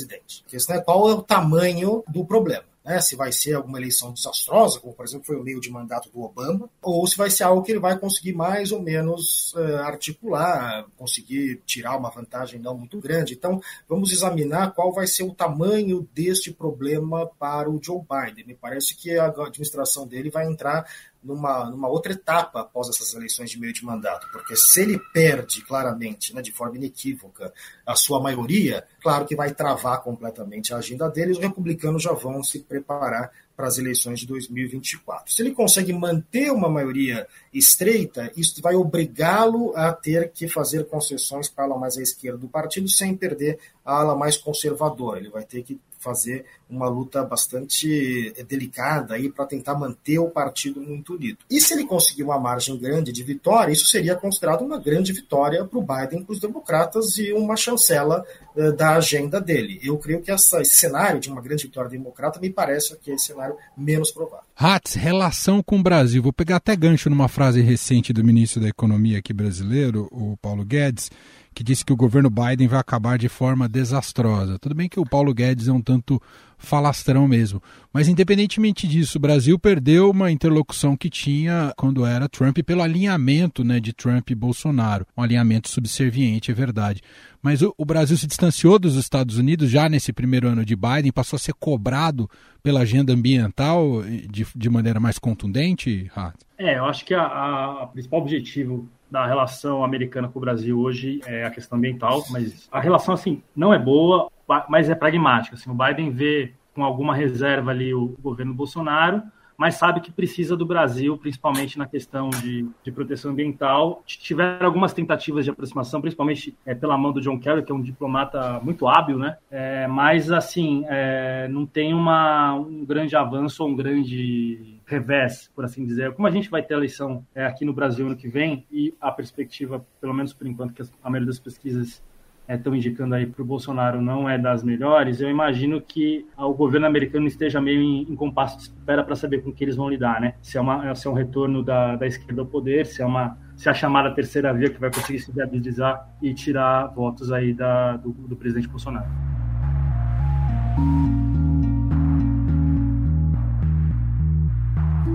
A 0.46 0.50
questão 0.50 0.76
é 0.76 0.82
qual 0.82 1.10
é 1.10 1.14
o 1.14 1.22
tamanho 1.22 2.04
do 2.08 2.26
problema. 2.26 2.66
Né, 2.86 3.02
se 3.02 3.16
vai 3.16 3.32
ser 3.32 3.56
alguma 3.56 3.80
eleição 3.80 4.14
desastrosa, 4.14 4.80
como 4.80 4.94
por 4.94 5.04
exemplo 5.04 5.26
foi 5.26 5.36
o 5.36 5.44
meio 5.44 5.60
de 5.60 5.72
mandato 5.72 6.08
do 6.12 6.22
Obama, 6.22 6.70
ou 6.84 7.08
se 7.08 7.18
vai 7.18 7.32
ser 7.32 7.42
algo 7.42 7.64
que 7.64 7.72
ele 7.72 7.80
vai 7.80 7.98
conseguir 7.98 8.34
mais 8.34 8.72
ou 8.72 8.80
menos 8.80 9.56
uh, 9.56 9.78
articular, 9.78 10.86
conseguir 10.96 11.64
tirar 11.66 11.98
uma 11.98 12.12
vantagem 12.12 12.60
não 12.60 12.78
muito 12.78 13.00
grande. 13.00 13.34
Então, 13.34 13.60
vamos 13.90 14.12
examinar 14.12 14.72
qual 14.76 14.94
vai 14.94 15.08
ser 15.08 15.24
o 15.24 15.34
tamanho 15.34 16.08
deste 16.14 16.52
problema 16.52 17.26
para 17.40 17.68
o 17.72 17.82
Joe 17.82 18.02
Biden. 18.02 18.46
Me 18.46 18.54
parece 18.54 18.94
que 18.94 19.18
a 19.18 19.30
administração 19.30 20.06
dele 20.06 20.30
vai 20.30 20.46
entrar 20.46 20.88
numa, 21.26 21.70
numa 21.70 21.90
outra 21.90 22.14
etapa 22.14 22.62
após 22.62 22.88
essas 22.88 23.14
eleições 23.14 23.50
de 23.50 23.60
meio 23.60 23.74
de 23.74 23.84
mandato, 23.84 24.28
porque 24.32 24.56
se 24.56 24.82
ele 24.82 25.00
perde 25.12 25.62
claramente, 25.64 26.34
né, 26.34 26.42
de 26.42 26.52
forma 26.52 26.78
inequívoca, 26.78 27.52
a 27.86 27.96
sua 27.96 28.22
maioria, 28.22 28.86
claro 29.02 29.26
que 29.26 29.36
vai 29.36 29.54
travar 29.54 30.02
completamente 30.04 30.74
a 30.74 30.78
agenda 30.78 31.10
dele, 31.10 31.32
os 31.32 31.40
republicanos 31.40 32.04
já 32.04 32.14
vão 32.14 32.44
se 32.44 32.60
preparar 32.60 33.32
para 33.56 33.68
as 33.68 33.78
eleições 33.78 34.20
de 34.20 34.28
2024. 34.28 35.34
Se 35.34 35.42
ele 35.42 35.52
consegue 35.52 35.94
manter 35.94 36.52
uma 36.52 36.70
maioria 36.70 37.26
estreita, 37.54 38.32
isso 38.36 38.62
vai 38.62 38.76
obrigá-lo 38.76 39.74
a 39.76 39.94
ter 39.94 40.32
que 40.32 40.48
fazer 40.48 40.86
concessões 40.86 41.48
para 41.48 41.64
a 41.64 41.68
ala 41.68 41.80
mais 41.80 41.98
à 41.98 42.02
esquerda 42.02 42.38
do 42.38 42.50
partido 42.50 42.90
sem 42.90 43.16
perder 43.16 43.58
a 43.84 44.00
ala 44.00 44.16
mais 44.16 44.36
conservadora. 44.36 45.20
Ele 45.20 45.30
vai 45.30 45.46
ter 45.46 45.64
que 45.64 45.80
fazer 46.06 46.46
uma 46.70 46.88
luta 46.88 47.24
bastante 47.24 48.34
eh, 48.38 48.44
delicada 48.44 49.16
aí 49.16 49.30
para 49.30 49.46
tentar 49.46 49.76
manter 49.76 50.20
o 50.20 50.30
partido 50.30 50.80
muito 50.80 51.14
unido. 51.14 51.40
E 51.50 51.60
se 51.60 51.74
ele 51.74 51.86
conseguir 51.86 52.24
uma 52.24 52.40
margem 52.40 52.78
grande 52.78 53.12
de 53.12 53.24
vitória, 53.24 53.72
isso 53.72 53.88
seria 53.88 54.16
considerado 54.16 54.62
uma 54.62 54.78
grande 54.78 55.12
vitória 55.12 55.66
para 55.66 55.80
o 55.80 55.82
Biden, 55.82 56.24
para 56.24 56.34
os 56.34 56.40
democratas 56.40 57.18
e 57.18 57.34
uma 57.34 57.56
chancela 57.56 58.24
uh, 58.56 58.72
da 58.74 58.96
agenda 58.96 59.42
dele. 59.42 59.80
Eu 59.84 59.98
creio 59.98 60.22
que 60.22 60.32
essa, 60.32 60.62
esse 60.62 60.76
cenário 60.76 61.20
de 61.20 61.30
uma 61.30 61.42
grande 61.42 61.64
vitória 61.64 61.90
democrata 61.90 62.40
me 62.40 62.50
parece 62.50 62.96
que 62.98 63.12
é 63.12 63.16
esse 63.16 63.26
cenário 63.26 63.56
menos 63.76 64.12
provável. 64.12 64.46
Hatz, 64.56 64.94
relação 64.94 65.62
com 65.62 65.80
o 65.80 65.84
Brasil. 65.84 66.22
Vou 66.22 66.34
pegar 66.34 66.58
até 66.58 66.76
gancho 66.76 67.10
numa 67.10 67.28
frase 67.28 67.62
recente 67.62 68.14
do 68.14 68.24
ministro 68.24 68.62
da 68.62 68.70
Economia 68.70 69.20
aqui 69.20 69.34
brasileiro, 69.34 70.08
o 70.12 70.38
Paulo 70.38 70.64
Guedes 70.64 71.10
que 71.56 71.64
disse 71.64 71.86
que 71.86 71.94
o 71.94 71.96
governo 71.96 72.30
Biden 72.30 72.68
vai 72.68 72.80
acabar 72.80 73.18
de 73.18 73.30
forma 73.30 73.70
desastrosa. 73.70 74.60
Tudo 74.60 74.76
bem 74.76 74.90
que 74.90 75.00
o 75.00 75.06
Paulo 75.06 75.34
Guedes 75.34 75.70
é 75.70 75.72
um 75.72 75.82
tanto 75.82 76.22
falastrão 76.58 77.28
mesmo. 77.28 77.62
Mas 77.94 78.08
independentemente 78.08 78.88
disso, 78.88 79.18
o 79.18 79.22
Brasil 79.22 79.58
perdeu 79.58 80.10
uma 80.10 80.32
interlocução 80.32 80.98
que 80.98 81.10
tinha 81.10 81.74
quando 81.78 82.06
era 82.06 82.28
Trump 82.28 82.58
pelo 82.60 82.82
alinhamento 82.82 83.64
né, 83.64 83.80
de 83.80 83.94
Trump 83.94 84.30
e 84.30 84.36
Bolsonaro. 84.36 85.06
Um 85.18 85.22
alinhamento 85.22 85.70
subserviente, 85.70 86.52
é 86.52 86.54
verdade. 86.54 87.02
Mas 87.42 87.62
o, 87.62 87.74
o, 87.78 87.86
Brasil 87.86 88.18
se 88.18 88.26
distanciou 88.26 88.80
dos 88.80 88.96
Estados 88.96 89.38
Unidos 89.38 89.70
já 89.70 89.88
nesse 89.88 90.12
primeiro 90.12 90.48
ano 90.48 90.66
de 90.66 90.76
Biden, 90.76 91.12
passou 91.12 91.38
a 91.38 91.40
ser 91.40 91.54
cobrado 91.54 92.30
pela 92.64 92.82
agenda 92.82 93.14
ambiental 93.14 94.02
de, 94.04 94.48
de 94.56 94.70
maneira 94.70 95.00
mais 95.00 95.20
contundente? 95.20 96.12
É, 96.58 96.78
eu 96.78 96.86
acho 96.86 97.06
que 97.06 97.14
a, 97.14 97.88
principal 97.94 98.22
objetivo 98.22 98.90
da 99.12 99.28
relação 99.28 99.84
americana 99.84 100.28
com 100.28 100.40
o 100.40 100.42
Brasil 100.42 100.80
hoje 100.80 101.22
é 101.26 101.46
a 101.46 101.52
questão 101.52 101.78
ambiental, 101.78 102.24
mas 102.32 102.68
a 102.72 102.80
relação 102.80 103.14
assim 103.14 103.42
não 103.56 103.74
é 103.74 103.80
boa, 103.80 104.32
mas 104.70 104.90
é 104.90 104.96
pragmática. 104.96 105.56
Assim, 105.56 105.70
o 105.70 105.74
Biden 105.74 106.12
vê 106.12 106.54
com 106.74 106.84
alguma 106.84 107.16
reserva 107.16 107.72
ali 107.72 107.94
o 107.94 108.16
governo 108.22 108.54
Bolsonaro, 108.54 109.24
mas 109.58 109.76
sabe 109.76 110.02
que 110.02 110.12
precisa 110.12 110.56
do 110.56 110.66
Brasil, 110.66 111.18
principalmente 111.18 111.78
na 111.78 111.88
questão 111.88 112.30
de, 112.30 112.68
de 112.84 112.92
proteção 112.92 113.32
ambiental. 113.32 114.04
Tiveram 114.06 114.66
algumas 114.66 114.94
tentativas 114.94 115.46
de 115.46 115.52
aproximação, 115.52 116.02
principalmente 116.02 116.56
é, 116.66 116.76
pela 116.76 116.98
mão 116.98 117.14
do 117.14 117.22
John 117.22 117.40
Kerry, 117.40 117.64
que 117.64 117.72
é 117.72 117.76
um 117.76 117.82
diplomata 117.82 118.60
muito 118.60 118.88
hábil, 118.88 119.18
né? 119.18 119.38
É, 119.50 119.88
mas, 119.88 120.30
assim, 120.30 120.84
é, 120.90 121.48
não 121.48 121.66
tem 121.66 121.94
uma, 121.94 122.54
um 122.54 122.84
grande 122.86 123.16
avanço 123.16 123.64
ou 123.64 123.70
um 123.70 123.76
grande 123.76 124.78
revés, 124.86 125.50
por 125.56 125.64
assim 125.64 125.86
dizer. 125.86 126.14
Como 126.14 126.28
a 126.28 126.32
gente 126.32 126.50
vai 126.50 126.62
ter 126.62 126.74
eleição 126.74 127.26
é, 127.34 127.46
aqui 127.46 127.64
no 127.64 127.74
Brasil 127.74 128.06
ano 128.06 128.18
que 128.18 128.28
vem, 128.28 128.66
e 128.70 128.94
a 129.00 129.10
perspectiva, 129.12 129.86
pelo 130.02 130.14
menos 130.14 130.34
por 130.34 130.46
enquanto, 130.48 130.74
que 130.74 130.82
a 130.82 131.10
maioria 131.10 131.28
das 131.28 131.40
pesquisas 131.40 132.04
estão 132.48 132.74
é, 132.74 132.78
indicando 132.78 133.16
aí 133.16 133.26
para 133.26 133.42
o 133.42 133.46
Bolsonaro 133.46 134.02
não 134.02 134.30
é 134.30 134.38
das 134.38 134.64
melhores, 134.64 135.22
eu 135.22 135.30
imagino 135.30 135.82
que 135.82 136.26
o 136.38 136.54
governo 136.54 136.88
americano 136.88 137.28
esteja 137.28 137.60
meio 137.60 137.82
em, 137.82 138.02
em 138.04 138.16
compasso 138.16 138.58
de 138.58 138.64
espera 138.64 139.04
para 139.04 139.16
saber 139.16 139.42
com 139.44 139.52
que 139.52 139.64
eles 139.64 139.76
vão 139.76 139.90
lidar, 139.90 140.22
né? 140.22 140.36
Se 140.42 140.58
é, 140.58 140.62
uma, 140.62 140.94
se 140.96 141.08
é 141.08 141.10
um 141.10 141.14
retorno 141.14 141.64
da, 141.64 141.96
da 141.96 142.06
esquerda 142.06 142.42
ao 142.42 142.48
poder, 142.48 142.86
se 142.86 143.02
é 143.02 143.06
uma 143.06 143.38
se 143.56 143.70
é 143.70 143.72
a 143.72 143.74
chamada 143.74 144.14
terceira 144.14 144.54
via 144.54 144.70
que 144.70 144.80
vai 144.80 144.92
conseguir 144.92 145.20
se 145.20 145.32
viabilizar 145.32 146.10
e 146.22 146.34
tirar 146.34 146.88
votos 146.88 147.32
aí 147.32 147.54
da, 147.54 147.96
do, 147.96 148.12
do 148.12 148.36
presidente 148.36 148.68
Bolsonaro. 148.68 149.08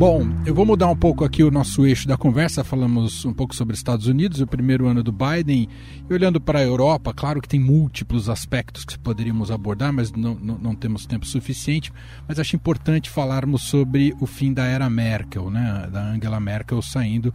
Bom, 0.01 0.27
eu 0.47 0.55
vou 0.55 0.65
mudar 0.65 0.89
um 0.89 0.97
pouco 0.97 1.27
aqui 1.27 1.45
o 1.45 1.51
nosso 1.51 1.87
eixo 1.87 2.09
da 2.09 2.17
conversa. 2.17 2.65
Falamos 2.65 3.27
um 3.27 3.35
pouco 3.35 3.55
sobre 3.55 3.77
Estados 3.77 4.07
Unidos, 4.07 4.41
o 4.41 4.47
primeiro 4.47 4.87
ano 4.87 5.03
do 5.03 5.13
Biden, 5.13 5.69
e 6.09 6.15
olhando 6.15 6.41
para 6.41 6.61
a 6.61 6.63
Europa, 6.63 7.13
claro 7.13 7.39
que 7.39 7.47
tem 7.47 7.61
múltiplos 7.61 8.31
aspectos 8.31 8.83
que 8.87 8.99
poderíamos 8.99 9.51
abordar, 9.51 9.93
mas 9.93 10.11
não, 10.11 10.35
não, 10.37 10.57
não, 10.57 10.75
temos 10.75 11.05
tempo 11.05 11.27
suficiente. 11.27 11.93
Mas 12.27 12.39
acho 12.39 12.57
importante 12.57 13.11
falarmos 13.11 13.65
sobre 13.65 14.17
o 14.19 14.25
fim 14.25 14.55
da 14.55 14.65
era 14.65 14.89
Merkel, 14.89 15.51
né? 15.51 15.87
da 15.93 16.01
Angela 16.13 16.41
Merkel 16.41 16.81
saindo 16.81 17.27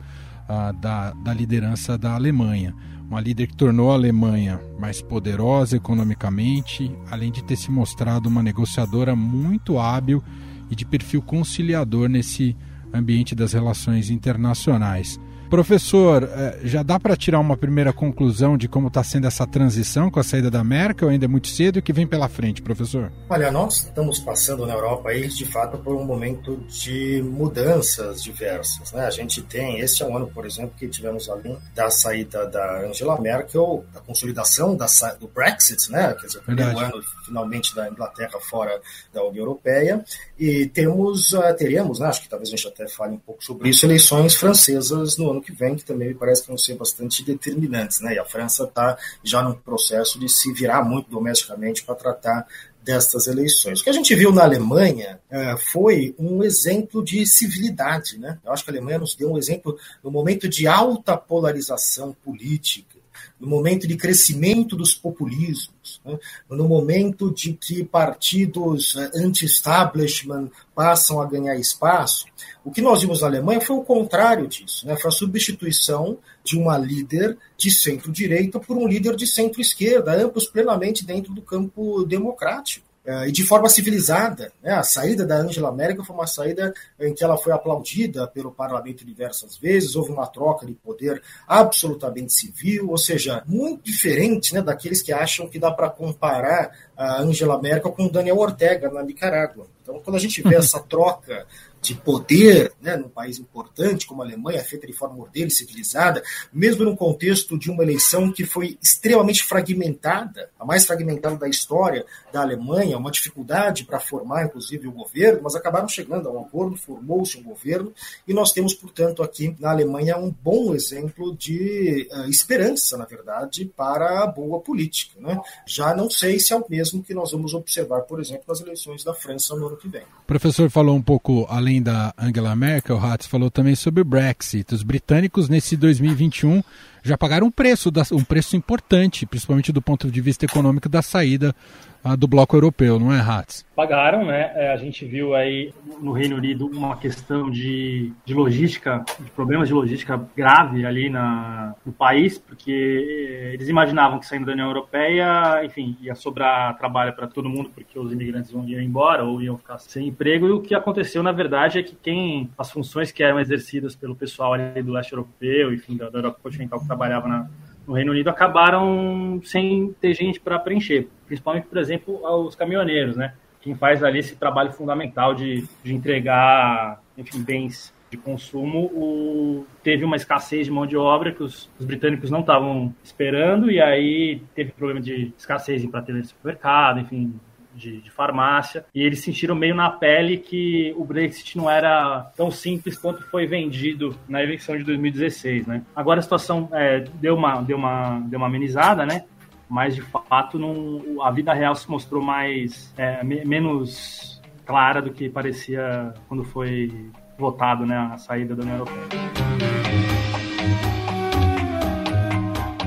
uh, 0.50 0.74
da, 0.82 1.12
da 1.12 1.36
liderança 1.36 2.00
da 2.00 2.16
Alemanha. 2.16 2.74
Uma 3.08 3.22
líder 3.22 3.46
que 3.46 3.56
tornou 3.56 3.92
a 3.92 3.94
Alemanha 3.94 4.60
mais 4.80 5.04
poderosa 5.04 5.78
economicamente, 5.78 6.92
além 7.12 7.32
de 7.32 7.44
ter 7.44 7.58
se 7.58 7.70
mostrado 7.70 8.28
uma 8.28 8.42
negociadora 8.42 9.16
muito 9.16 9.78
hábil 9.78 10.24
e 10.70 10.76
de 10.76 10.86
perfil 10.86 11.22
conciliador 11.22 12.08
nesse 12.08 12.56
ambiente 12.94 13.36
das 13.36 13.54
relações 13.54 14.10
internacionais. 14.10 15.20
Professor, 15.50 16.24
eh, 16.24 16.60
já 16.64 16.82
dá 16.82 17.00
para 17.00 17.16
tirar 17.16 17.40
uma 17.40 17.56
primeira 17.56 17.94
conclusão 17.94 18.58
de 18.58 18.68
como 18.68 18.88
está 18.88 19.04
sendo 19.04 19.28
essa 19.28 19.46
transição 19.46 20.10
com 20.10 20.20
a 20.20 20.24
saída 20.24 20.50
da 20.50 20.64
Merkel? 20.64 21.10
Ainda 21.10 21.26
é 21.26 21.28
muito 21.28 21.48
cedo 21.48 21.78
e 21.78 21.80
o 21.80 21.82
que 21.84 21.94
vem 21.94 22.08
pela 22.08 22.28
frente, 22.28 22.62
professor? 22.62 23.12
Olha, 23.30 23.52
nós 23.52 23.84
estamos 23.84 24.20
passando 24.20 24.66
na 24.66 24.74
Europa 24.74 25.10
aí, 25.10 25.28
de 25.28 25.46
fato, 25.46 25.78
por 25.78 25.96
um 25.96 26.04
momento 26.04 26.58
de 26.68 27.22
mudanças 27.24 28.24
diversas. 28.24 28.92
Né? 28.92 29.06
A 29.06 29.12
gente 29.12 29.42
tem, 29.44 29.80
este 29.80 30.02
é 30.02 30.06
um 30.06 30.18
ano, 30.18 30.28
por 30.28 30.46
exemplo, 30.46 30.74
que 30.78 30.88
tivemos 30.88 31.30
além 31.30 31.58
da 31.76 31.90
saída 31.92 32.48
da 32.48 32.82
Angela 32.82 33.20
Merkel, 33.22 33.86
da 33.94 34.02
consolidação 34.02 34.76
da, 34.76 34.88
do 35.20 35.28
Brexit, 35.28 35.92
né? 35.92 36.16
quer 36.20 36.26
dizer, 36.26 36.40
o 36.40 36.44
primeiro 36.44 36.78
ano 36.80 37.02
finalmente 37.26 37.76
da 37.76 37.90
Inglaterra 37.90 38.40
fora 38.40 38.82
da 39.14 39.24
União 39.24 39.44
Europeia, 39.44 40.04
e 40.40 40.66
temos, 40.68 41.34
uh, 41.34 41.56
teremos, 41.58 42.00
né? 42.00 42.08
acho 42.08 42.22
que 42.22 42.30
talvez 42.30 42.50
a 42.50 42.56
gente 42.56 42.68
até 42.68 42.88
fale 42.88 43.14
um 43.14 43.20
pouco 43.20 43.44
sobre 43.44 43.70
isso, 43.70 43.86
eleições 43.86 44.36
francesas 44.36 45.18
no 45.18 45.35
ano 45.36 45.42
que 45.42 45.52
vem, 45.52 45.76
que 45.76 45.86
também 45.86 46.10
me 46.10 46.16
parece 46.16 46.42
que 46.42 46.48
vão 46.48 46.58
ser 46.58 46.76
bastante 46.76 47.24
determinantes. 47.24 48.02
Né? 48.02 48.16
E 48.16 48.20
a 48.20 48.26
França 48.26 48.64
está 48.64 48.98
já 49.24 49.44
num 49.44 49.54
processo 49.54 50.20
de 50.20 50.28
se 50.30 50.52
virar 50.54 50.84
muito 50.84 51.10
domesticamente 51.10 51.84
para 51.84 51.96
tratar 51.96 52.48
destas 52.86 53.26
eleições. 53.28 53.82
O 53.82 53.84
que 53.84 53.90
a 53.90 53.94
gente 53.94 54.14
viu 54.14 54.32
na 54.32 54.44
Alemanha 54.44 55.20
uh, 55.32 55.58
foi 55.58 56.16
um 56.20 56.44
exemplo 56.44 57.04
de 57.04 57.26
civilidade. 57.26 58.20
Né? 58.20 58.38
Eu 58.46 58.54
acho 58.54 58.64
que 58.64 58.70
a 58.70 58.74
Alemanha 58.74 59.00
nos 59.00 59.16
deu 59.16 59.32
um 59.32 59.38
exemplo 59.38 59.78
no 60.04 60.12
momento 60.12 60.48
de 60.48 60.68
alta 60.68 61.18
polarização 61.18 62.16
política, 62.24 62.95
no 63.40 63.48
momento 63.48 63.88
de 63.88 63.98
crescimento 63.98 64.76
dos 64.76 64.94
populismos, 64.94 66.02
né? 66.06 66.18
no 66.50 66.68
momento 66.68 67.34
de 67.34 67.54
que 67.54 67.84
partidos 67.84 68.96
eh, 68.96 69.12
anti-establishment 69.16 70.50
passam 70.74 71.22
a 71.22 71.26
ganhar 71.26 71.56
espaço, 71.56 72.26
o 72.64 72.72
que 72.72 72.82
nós 72.82 73.02
vimos 73.02 73.22
na 73.22 73.28
Alemanha 73.28 73.60
foi 73.60 73.76
o 73.76 73.84
contrário 73.84 74.48
disso, 74.48 74.88
né? 74.88 74.96
foi 74.96 75.10
a 75.10 75.14
substituição 75.14 76.18
de 76.44 76.58
uma 76.58 76.78
líder 76.78 77.38
de 77.58 77.72
centro-direita 77.72 78.60
por 78.60 78.78
um 78.78 78.88
líder 78.88 79.16
de 79.16 79.28
centro-esquerda, 79.28 80.16
ambos 80.16 80.48
plenamente 80.48 81.06
dentro 81.06 81.34
do 81.34 81.42
campo 81.42 82.06
democrático. 82.06 82.86
Eh, 83.06 83.28
e 83.28 83.32
de 83.32 83.44
forma 83.44 83.70
civilizada. 83.70 84.52
Né? 84.64 84.74
A 84.74 84.82
saída 84.82 85.26
da 85.26 85.38
Angela 85.38 85.72
Merkel 85.72 86.04
foi 86.04 86.16
uma 86.16 86.26
saída 86.26 86.74
em 87.00 87.14
que 87.14 87.24
ela 87.24 87.38
foi 87.38 87.54
aplaudida 87.54 88.28
pelo 88.28 88.52
parlamento 88.52 89.06
diversas 89.06 89.56
vezes, 89.58 89.96
houve 89.96 90.12
uma 90.12 90.26
troca 90.26 90.66
de 90.66 90.74
poder 90.74 91.22
absolutamente 91.48 92.34
civil, 92.34 92.90
ou 92.90 92.98
seja, 92.98 93.44
muito 93.46 93.84
diferente 93.84 94.56
né, 94.56 94.62
daqueles 94.62 95.04
que 95.04 95.14
acham 95.14 95.48
que 95.48 95.60
dá 95.60 95.72
para 95.72 95.90
comparar 95.90 96.72
a 96.98 97.22
Angela 97.22 97.62
Merkel 97.62 97.92
com 97.92 98.08
Daniel 98.08 98.40
Ortega 98.40 98.90
na 98.90 99.04
Nicarágua. 99.04 99.68
Então, 99.84 100.02
quando 100.04 100.16
a 100.16 100.20
gente 100.20 100.42
vê 100.42 100.56
essa 100.58 100.80
troca 100.80 101.46
de 101.86 101.96
poder 101.96 102.74
né, 102.82 102.98
num 102.98 103.10
país 103.10 103.40
importante 103.40 104.08
como 104.08 104.22
a 104.22 104.26
Alemanha, 104.26 104.64
feita 104.64 104.88
de 104.88 104.94
forma 104.94 105.16
e 105.34 105.50
civilizada, 105.50 106.24
mesmo 106.52 106.84
num 106.84 106.96
contexto 106.96 107.58
de 107.58 107.70
uma 107.70 107.84
eleição 107.84 108.32
que 108.32 108.46
foi 108.46 108.78
extremamente 108.82 109.44
fragmentada, 109.44 110.50
a 110.60 110.66
mais 110.66 110.86
fragmentada 110.86 111.36
da 111.36 111.48
história 111.48 112.06
da 112.32 112.42
Alemanha, 112.42 112.98
uma 112.98 113.12
dificuldade 113.12 113.84
para 113.84 114.00
formar, 114.00 114.46
inclusive, 114.46 114.88
o 114.88 114.92
governo, 114.92 115.42
mas 115.44 115.56
acabaram 115.56 115.88
chegando 115.88 116.28
a 116.30 116.32
um 116.32 116.42
acordo, 116.42 116.78
formou-se 116.78 117.38
um 117.38 117.44
governo, 117.44 117.94
e 118.28 118.34
nós 118.34 118.52
temos, 118.52 118.74
portanto, 118.74 119.24
aqui 119.24 119.56
na 119.60 119.72
Alemanha 119.72 120.18
um 120.18 120.32
bom 120.32 120.74
exemplo 120.74 121.36
de 121.36 122.08
uh, 122.12 122.30
esperança, 122.30 122.98
na 122.98 123.06
verdade, 123.06 123.66
para 123.76 124.24
a 124.24 124.28
boa 124.28 124.60
política. 124.60 125.20
Né? 125.20 125.40
Já 125.66 125.96
não 125.96 126.10
sei 126.10 126.40
se 126.40 126.54
é 126.54 126.56
o 126.56 126.66
mesmo 126.70 127.04
que 127.04 127.14
nós 127.14 127.32
vamos 127.32 127.54
observar, 127.54 128.02
por 128.02 128.20
exemplo, 128.20 128.44
nas 128.48 128.62
eleições 128.62 129.04
da 129.04 129.14
França 129.14 129.56
no 129.56 129.68
ano 129.68 129.78
que 129.78 129.88
vem. 129.88 130.02
O 130.02 130.28
professor 130.28 130.70
falou 130.70 130.96
um 130.96 131.02
pouco 131.02 131.46
além 131.50 131.75
da 131.82 132.14
Angela 132.18 132.56
Merkel, 132.56 132.98
Hatz 132.98 133.26
falou 133.26 133.50
também 133.50 133.76
sobre 133.76 134.02
o 134.02 134.06
Brexit. 134.06 134.74
Os 134.74 134.84
britânicos 134.84 135.50
nesse 135.50 135.76
2021 135.76 136.62
já 137.06 137.18
pagaram 137.18 137.46
um 137.46 137.52
preço, 137.52 137.92
um 138.12 138.24
preço 138.24 138.58
importante, 138.58 139.28
principalmente 139.28 139.72
do 139.72 139.82
ponto 139.82 140.10
de 140.10 140.22
vista 140.22 140.44
econômico 140.44 140.90
da 140.90 141.04
saída 141.04 141.56
uh, 142.04 142.18
do 142.18 142.28
bloco 142.28 142.56
europeu, 142.56 143.00
não 143.00 143.14
é, 143.14 143.20
Hatz? 143.20 143.66
Pagaram, 143.76 144.26
né? 144.26 144.52
É, 144.56 144.72
a 144.72 144.78
gente 144.78 145.06
viu 145.06 145.36
aí 145.36 145.74
no 146.00 146.12
Reino 146.14 146.38
Unido 146.38 146.66
uma 146.68 146.96
questão 146.98 147.50
de, 147.52 148.14
de 148.24 148.34
logística, 148.34 149.04
de 149.20 149.30
problemas 149.32 149.68
de 149.68 149.74
logística 149.74 150.18
grave 150.36 150.86
ali 150.86 151.10
na, 151.10 151.76
no 151.86 151.92
país, 151.92 152.38
porque 152.38 152.72
eh, 152.72 153.54
eles 153.54 153.68
imaginavam 153.68 154.18
que 154.18 154.26
saindo 154.26 154.46
da 154.46 154.54
União 154.54 154.68
Europeia, 154.68 155.64
enfim, 155.66 155.98
ia 156.02 156.16
sobrar 156.16 156.78
trabalho 156.78 157.14
para 157.14 157.28
todo 157.28 157.50
mundo, 157.50 157.70
porque 157.74 158.00
os 158.00 158.14
imigrantes 158.14 158.52
iam 158.52 158.82
embora 158.82 159.24
ou 159.26 159.42
iam 159.42 159.58
ficar 159.58 159.78
sem 159.78 160.08
emprego. 160.08 160.48
E 160.48 160.52
o 160.52 160.62
que 160.62 160.74
aconteceu, 160.74 161.22
na 161.22 161.32
verdade, 161.32 161.80
é 161.80 161.84
que 161.84 161.96
quem 161.96 162.50
as 162.58 162.72
funções 162.72 163.12
que 163.12 163.22
eram 163.22 163.40
exercidas 163.40 163.96
pelo 163.96 164.16
pessoal 164.16 164.54
ali 164.54 164.82
do 164.82 164.94
leste 164.94 165.12
europeu, 165.12 165.74
enfim, 165.74 165.98
da, 165.98 166.10
da 166.10 166.20
Europa 166.20 166.40
continental 166.42 166.80
que 166.80 166.86
trabalhava 166.96 167.28
na, 167.28 167.48
no 167.86 167.94
Reino 167.94 168.12
Unido 168.12 168.30
acabaram 168.30 169.42
sem 169.44 169.94
ter 170.00 170.14
gente 170.14 170.40
para 170.40 170.58
preencher, 170.58 171.08
principalmente, 171.28 171.68
por 171.68 171.78
exemplo, 171.78 172.22
os 172.46 172.56
caminhoneiros, 172.56 173.16
né? 173.16 173.34
quem 173.66 173.74
faz 173.74 174.04
ali 174.04 174.20
esse 174.20 174.36
trabalho 174.36 174.72
fundamental 174.72 175.34
de, 175.34 175.68
de 175.84 175.94
entregar 175.94 177.02
enfim, 177.18 177.42
bens 177.42 177.92
de 178.12 178.18
consumo, 178.18 178.86
o, 178.94 179.66
teve 179.84 180.06
uma 180.06 180.16
escassez 180.16 180.68
de 180.68 180.72
mão 180.72 180.86
de 180.86 180.96
obra 180.96 181.32
que 181.32 181.42
os, 181.42 181.68
os 181.80 181.86
britânicos 181.86 182.30
não 182.30 182.42
estavam 182.42 182.94
esperando, 183.04 183.72
e 183.72 183.82
aí 183.82 184.44
teve 184.54 184.72
problema 184.72 185.02
de 185.02 185.34
escassez 185.36 185.84
em 185.84 185.90
prateleira 185.90 186.22
de 186.22 186.28
supermercado, 186.28 187.00
enfim, 187.00 187.34
de, 187.76 188.02
de, 188.02 188.10
farmácia, 188.10 188.86
e 188.94 189.02
eles 189.04 189.22
sentiram 189.22 189.54
meio 189.54 189.76
na 189.76 189.90
pele 189.90 190.38
que 190.38 190.94
o 190.98 191.04
Brexit 191.04 191.58
não 191.58 191.70
era 191.70 192.32
tão 192.36 192.50
simples 192.50 192.98
quanto 192.98 193.24
foi 193.30 193.46
vendido 193.46 194.16
na 194.28 194.42
eleição 194.42 194.78
de 194.78 194.84
2016, 194.84 195.68
né? 195.68 195.84
Agora 195.96 196.20
a 196.20 196.24
situação 196.24 196.70
é, 196.72 197.06
deu, 197.16 197.36
uma, 197.36 197.62
deu, 197.62 197.78
uma, 197.78 198.20
deu 198.28 198.40
uma 198.40 198.48
amenizada, 198.48 199.06
né? 199.06 199.26
mas 199.70 199.96
de 199.96 200.02
fato 200.02 200.60
não, 200.60 201.22
a 201.24 201.32
vida 201.32 201.54
real 201.54 201.76
se 201.76 201.90
mostrou 201.90 202.22
mais 202.22 202.94
é, 202.98 203.24
menos 203.24 204.42
clara 204.66 205.02
do 205.02 205.12
que 205.12 205.30
parecia 205.30 206.14
quando 206.28 206.44
foi 206.44 207.12
votado 207.38 207.86
né, 207.86 207.98
a 208.14 208.18
saída 208.18 208.56
da 208.56 208.64
União 208.64 208.78
Europeia. 208.78 209.45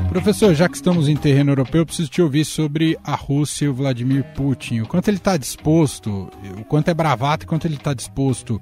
Professor, 0.09 0.55
já 0.55 0.69
que 0.69 0.77
estamos 0.77 1.07
em 1.07 1.17
terreno 1.17 1.53
europeu, 1.53 1.83
eu 1.83 1.87
preciso 1.87 2.09
te 2.09 2.23
ouvir 2.23 2.45
sobre 2.45 2.99
a 3.05 3.15
Rússia 3.15 3.67
e 3.67 3.69
o 3.69 3.75
Vladimir 3.75 4.25
Putin. 4.35 4.81
O 4.81 4.87
quanto 4.87 5.09
ele 5.09 5.19
está 5.19 5.37
disposto, 5.37 6.31
o 6.59 6.65
quanto 6.65 6.89
é 6.89 6.95
bravata 6.95 7.45
e 7.45 7.47
quanto 7.47 7.67
ele 7.67 7.77
está 7.77 7.93
disposto 7.93 8.61